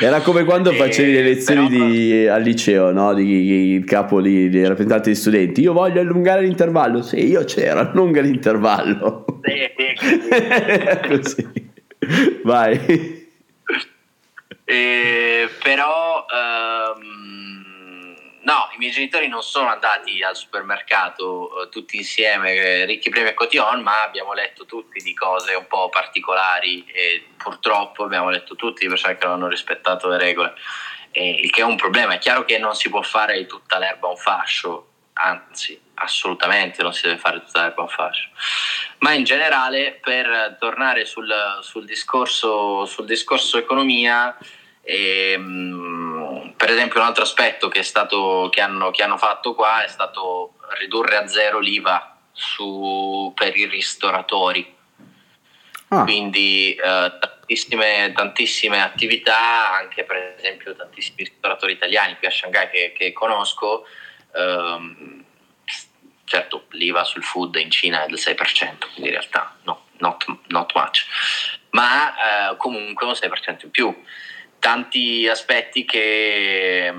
[0.00, 1.86] Era come quando facevi le lezioni però...
[1.86, 3.14] di, al liceo, no?
[3.14, 5.60] Di, il capo lì, dei rappresentanti di studenti.
[5.60, 7.02] Io voglio allungare l'intervallo.
[7.02, 9.24] Sì, io c'ero, allunga l'intervallo.
[9.42, 11.72] Sì, Così.
[12.42, 13.22] Vai.
[14.66, 17.13] Eh, però um,
[18.44, 23.30] No, i miei genitori non sono andati al supermercato eh, tutti insieme, eh, ricchi premi
[23.30, 28.54] e cotillon, ma abbiamo letto tutti di cose un po' particolari e purtroppo abbiamo letto
[28.54, 30.54] tutti di persone che non hanno rispettato le regole,
[31.12, 32.14] eh, il che è un problema.
[32.14, 37.06] È chiaro che non si può fare tutta l'erba un fascio, anzi, assolutamente non si
[37.06, 38.28] deve fare tutta l'erba un fascio.
[38.98, 41.32] Ma in generale, per tornare sul,
[41.62, 44.36] sul, discorso, sul discorso economia,
[44.84, 49.82] e, ehm, per esempio un altro aspetto che, stato, che, hanno, che, hanno, fatto qua
[49.82, 54.72] è stato ridurre a zero l'IVA su, per i ristoratori.
[55.88, 56.02] Ah.
[56.02, 62.94] Quindi eh, tantissime, tantissime, attività, anche per esempio tantissimi ristoratori italiani qui a Shanghai che,
[62.96, 63.86] che conosco.
[64.34, 65.24] Ehm,
[66.24, 70.72] certo, l'IVA sul food in Cina è del 6%, quindi in realtà no, not, not
[70.74, 71.06] much,
[71.70, 74.04] ma eh, comunque un 6% in più
[74.64, 76.90] tanti aspetti che,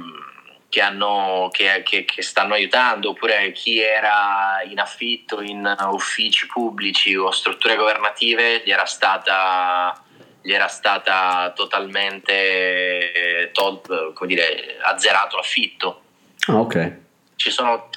[0.70, 7.16] che, hanno, che, che, che, stanno aiutando, oppure chi era in affitto in uffici pubblici
[7.16, 9.99] o strutture governative gli era stata,
[10.43, 16.01] gli era stata totalmente tol- come dire, azzerato l'affitto.
[16.45, 16.97] Ah, ok.
[17.36, 17.89] Ci sono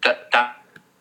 [0.00, 0.26] t-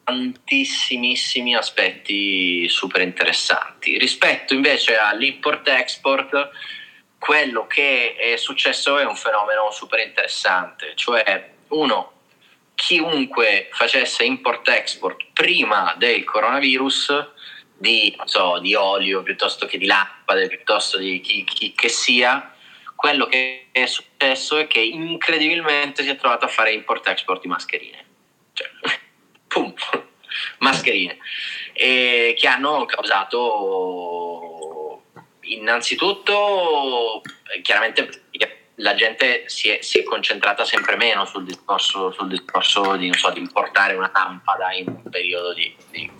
[0.06, 3.98] tantissimissimi aspetti super interessanti.
[3.98, 6.52] Rispetto invece all'import-export,
[7.20, 12.14] quello che è successo è un fenomeno super interessante, cioè uno,
[12.76, 17.32] chiunque facesse import-export prima del coronavirus
[17.78, 22.54] di, so, di olio piuttosto che di lampade, piuttosto di chi, chi che sia,
[22.96, 28.06] quello che è successo è che incredibilmente si è trovato a fare import-export di mascherine.
[28.54, 28.70] Cioè,
[29.48, 29.74] pum,
[30.60, 31.18] mascherine.
[31.74, 34.57] E che hanno causato
[35.48, 38.26] Innanzitutto, eh, chiaramente
[38.80, 43.32] la gente si è, si è, concentrata sempre meno sul discorso, sul discorso di, so,
[43.32, 46.12] di, importare una lampada in un periodo di, di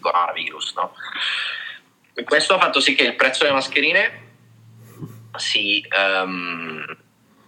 [0.00, 0.74] coronavirus.
[0.74, 0.94] No?
[2.24, 4.24] questo ha fatto sì che il prezzo delle mascherine
[5.36, 6.96] si, um,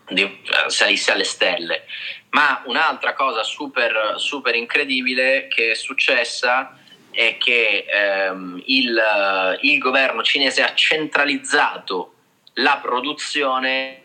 [0.09, 1.85] di, salisse alle stelle.
[2.31, 6.78] Ma un'altra cosa super, super incredibile che è successa
[7.19, 12.15] è che ehm, il, il governo cinese ha centralizzato
[12.55, 14.03] la produzione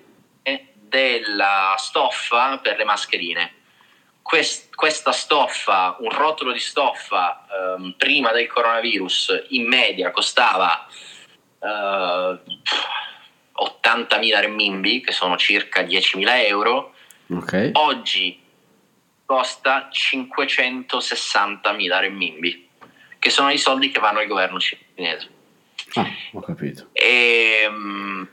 [0.94, 3.54] della stoffa per le mascherine.
[4.24, 10.88] Quest, questa stoffa, un rotolo di stoffa ehm, prima del coronavirus in media costava
[11.60, 16.96] eh, 80.000 renminbi, che sono circa 10.000 euro.
[17.28, 17.70] Okay.
[17.74, 18.42] Oggi
[19.24, 22.70] costa 560.000 renminbi,
[23.24, 25.30] che sono i soldi che vanno al governo cinese.
[25.94, 26.90] Ah, ho capito.
[26.92, 28.28] E, ehm,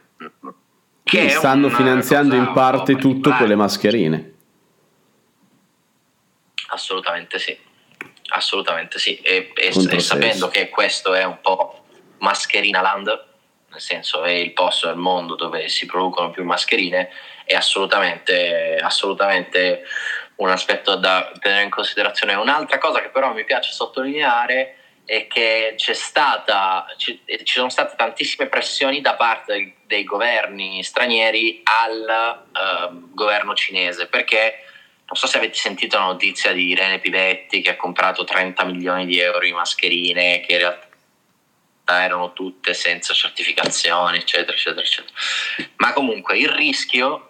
[1.05, 4.35] che stanno finanziando in parte tutto con le mascherine.
[6.71, 7.57] Assolutamente sì,
[8.31, 9.17] assolutamente sì.
[9.21, 11.85] E, e, e sapendo che questo è un po'
[12.19, 13.07] mascherina land,
[13.69, 17.11] nel senso è il posto del mondo dove si producono più mascherine,
[17.45, 19.85] è assolutamente, assolutamente
[20.37, 22.35] un aspetto da tenere in considerazione.
[22.35, 24.75] Un'altra cosa che però mi piace sottolineare
[25.11, 30.85] è che c'è stata, ci, ci sono state tantissime pressioni da parte dei, dei governi
[30.85, 34.63] stranieri al uh, governo cinese, perché
[35.07, 39.05] non so se avete sentito la notizia di Irene Pivetti che ha comprato 30 milioni
[39.05, 40.87] di euro di mascherine che in realtà
[42.05, 45.13] erano tutte senza certificazione, eccetera, eccetera, eccetera.
[45.79, 47.30] Ma comunque il rischio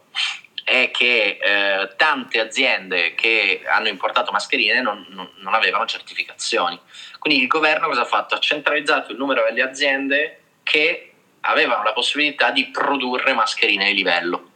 [0.71, 6.79] è che eh, tante aziende che hanno importato mascherine non, non, non, avevano certificazioni.
[7.19, 8.37] Quindi il governo cosa ha fatto?
[8.37, 14.49] Ha centralizzato il numero delle aziende che avevano la possibilità di produrre mascherine di livello.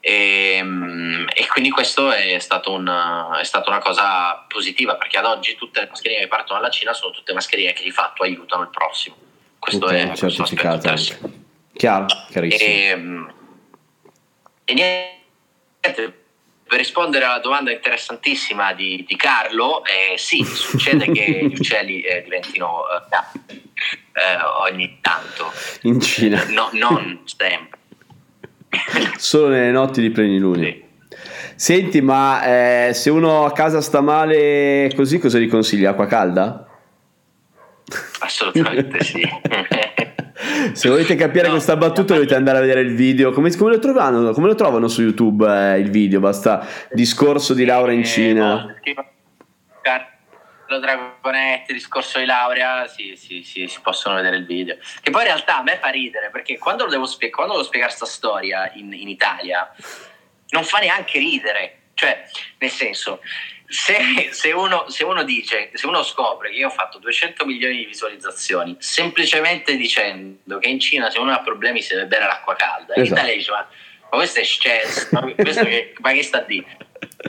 [0.00, 5.54] E, ehm, e quindi questo è, un, è, stata una cosa positiva perché ad oggi
[5.54, 8.70] tutte le mascherine che partono dalla Cina sono tutte mascherine che di fatto aiutano il
[8.70, 9.16] prossimo.
[9.58, 11.36] Questo tutte è certificate.
[11.74, 12.70] Chiaro, chiarissimo.
[12.70, 13.37] E, ehm,
[14.68, 16.24] e niente,
[16.68, 22.20] per rispondere alla domanda interessantissima di, di Carlo, eh, sì, succede che gli uccelli eh,
[22.22, 23.16] diventino eh,
[24.12, 25.50] eh ogni tanto.
[25.82, 26.44] In Cina.
[26.48, 27.78] No, non sempre.
[29.16, 30.66] Solo nelle notti di plenilunio.
[30.66, 30.84] Sì.
[31.54, 35.86] Senti, ma eh, se uno a casa sta male così, cosa gli consigli?
[35.86, 36.68] Acqua calda?
[38.18, 39.22] Assolutamente sì.
[40.72, 43.32] Se volete capire no, questa battuta dovete andare a vedere il video.
[43.32, 46.20] Come, come, lo, trovano, come lo, trovano, su YouTube eh, il video?
[46.20, 48.74] Basta discorso di laurea in Cina.
[49.80, 54.76] Carlo Dragonetti, discorso di laurea, sì, sì, sì, si possono vedere il video.
[55.00, 57.64] Che poi in realtà a me fa ridere perché quando lo devo, spieg- quando devo
[57.64, 59.72] spiegare questa storia in, in Italia
[60.50, 61.74] non fa neanche ridere.
[61.94, 62.24] Cioè,
[62.58, 63.20] nel senso,
[63.68, 67.76] se, se, uno, se, uno, dice, se uno scopre che io ho fatto 200 milioni
[67.76, 72.56] di visualizzazioni semplicemente dicendo che in Cina se uno ha problemi si deve bere l'acqua
[72.56, 73.00] calda, esatto.
[73.00, 73.68] in Italia dice ma,
[74.10, 76.76] ma questo è sceso, ma, questo che, ma che sta a dire?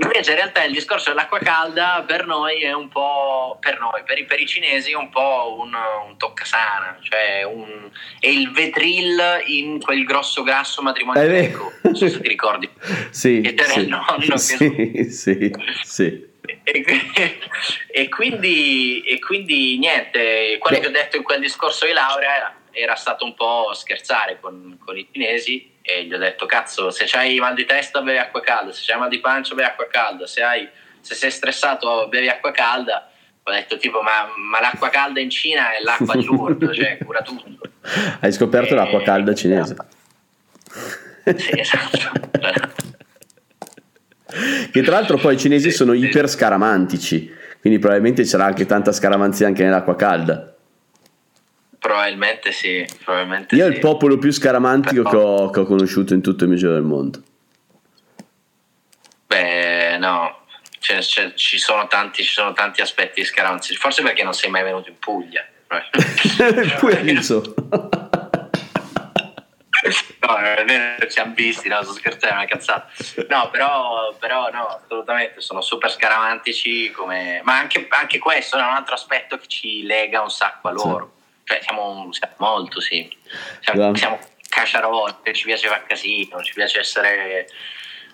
[0.01, 4.19] Invece in realtà il discorso dell'acqua calda per noi è un po', per noi, per
[4.19, 7.89] i, per i cinesi è un po' un, un toccasana, cioè un,
[8.19, 12.69] è il vetril in quel grosso grasso matrimonio greco, non so se ti ricordi.
[13.09, 14.37] sì, che era sì, il nonno.
[14.37, 15.03] Sì, che...
[15.09, 15.51] sì,
[15.83, 16.27] sì.
[16.63, 16.85] E,
[17.91, 20.83] e, quindi, e, quindi, niente, quello Beh.
[20.83, 24.97] che ho detto in quel discorso di laurea era stato un po' scherzare con, con
[24.97, 28.71] i cinesi e gli ho detto cazzo se hai mal di testa bevi acqua calda,
[28.71, 30.69] se hai mal di pancia bevi acqua calda, se, hai,
[31.01, 33.09] se sei stressato bevi acqua calda.
[33.41, 37.21] Ho detto tipo ma, ma l'acqua calda in Cina è l'acqua di Lourdes, cioè cura
[37.21, 37.69] tutto.
[38.19, 38.77] Hai scoperto e...
[38.77, 39.75] l'acqua calda cinese.
[41.35, 41.97] Sì, esatto.
[44.71, 49.47] che tra l'altro poi i cinesi sono iper scaramantici, quindi probabilmente c'era anche tanta scaramanzia
[49.47, 50.55] anche nell'acqua calda.
[51.79, 53.71] Probabilmente sì, probabilmente Io sì.
[53.71, 56.73] è il popolo più scaramantico che ho, che ho, conosciuto in tutto il mio giro
[56.73, 57.23] del mondo.
[59.25, 60.39] Beh, no,
[60.79, 64.63] cioè, cioè, ci, sono tanti, ci sono tanti aspetti scaramantici, forse perché non sei mai
[64.63, 65.45] venuto in Puglia.
[66.79, 67.41] Pure so.
[70.19, 72.89] no, ci hanno visti, no, sto scherzando, è una cazzata.
[73.29, 77.39] No, però, però no, assolutamente, sono super scaramantici, come...
[77.45, 81.11] ma anche, anche questo è un altro aspetto che ci lega un sacco a loro.
[81.13, 81.17] Sì
[81.49, 83.09] cioè, siamo, siamo molto, sì.
[83.61, 87.47] Siamo, siamo cacciarotti, ci piace fare casino, ci piace essere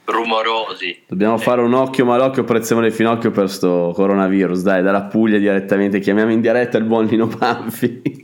[0.06, 1.04] rumorosi.
[1.06, 6.00] Dobbiamo fare un occhio malocchio, prezzemolo il finocchio per sto coronavirus, dai, dalla Puglia direttamente,
[6.00, 8.02] chiamiamo in diretta il buon Lino Panfi.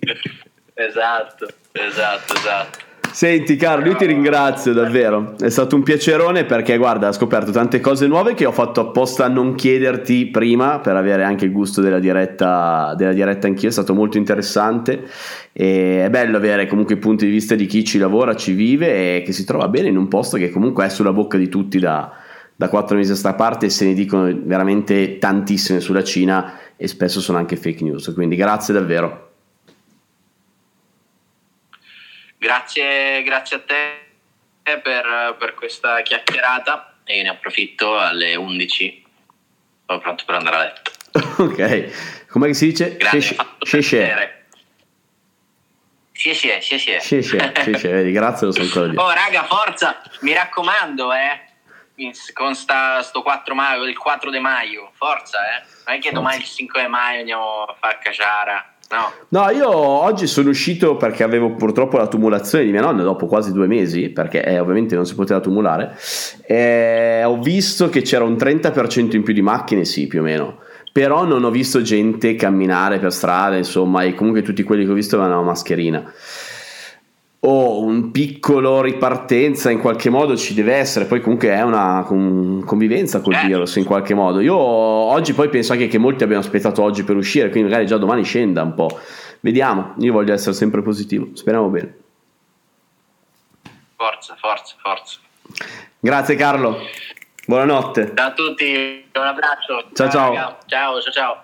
[0.73, 2.79] esatto, esatto, esatto.
[3.13, 7.81] Senti Carlo, io ti ringrazio davvero, è stato un piacerone perché guarda, ho scoperto tante
[7.81, 11.81] cose nuove che ho fatto apposta a non chiederti prima per avere anche il gusto
[11.81, 15.03] della diretta, della diretta anch'io, è stato molto interessante
[15.51, 19.17] e è bello avere comunque i punti di vista di chi ci lavora, ci vive
[19.17, 21.79] e che si trova bene in un posto che comunque è sulla bocca di tutti
[21.79, 22.11] da,
[22.55, 26.87] da quattro mesi a sta parte e se ne dicono veramente tantissime sulla Cina e
[26.87, 29.30] spesso sono anche fake news, quindi grazie davvero.
[32.41, 39.05] Grazie, grazie a te per, per questa chiacchierata e io ne approfitto alle 11.
[39.85, 40.91] Sono pronto per andare a letto.
[41.43, 42.97] ok, come si dice?
[42.97, 44.47] Grazie, piacere.
[46.13, 46.97] Sì, sì, sì, sì.
[46.99, 47.53] Sheshe,
[47.89, 48.99] vedi, grazie, lo so ancora dire.
[48.99, 51.45] Oh, raga, forza, mi raccomando, eh.
[52.33, 55.63] Con sta, sto 4 maio, il 4 di maio, forza, eh.
[55.85, 58.77] Non è che domani il 5 di maio andiamo a fare caciara.
[58.91, 63.25] No, No, io oggi sono uscito perché avevo purtroppo la tumulazione di mia nonna dopo
[63.25, 65.95] quasi due mesi, perché eh, ovviamente non si poteva tumulare.
[66.45, 70.57] E ho visto che c'era un 30% in più di macchine, sì, più o meno.
[70.91, 74.95] Però non ho visto gente camminare per strada, insomma, e comunque tutti quelli che ho
[74.95, 76.11] visto avevano la mascherina.
[77.43, 82.61] O un piccolo ripartenza in qualche modo ci deve essere, poi comunque è una con-
[82.63, 83.47] convivenza col Certo.
[83.47, 84.41] virus in qualche modo.
[84.41, 87.97] Io oggi poi penso anche che molti abbiano aspettato oggi per uscire, quindi magari già
[87.97, 88.89] domani scenda un po'.
[89.39, 91.95] Vediamo, io voglio essere sempre positivo, speriamo bene.
[93.95, 95.19] forza, forza, forza.
[95.99, 96.77] Grazie Carlo,
[97.47, 98.13] buonanotte.
[98.15, 99.89] Ciao a tutti, un abbraccio.
[99.93, 100.29] Ciao, ciao.
[100.33, 100.57] raga.
[100.67, 101.43] Ciao, ciao, ciao.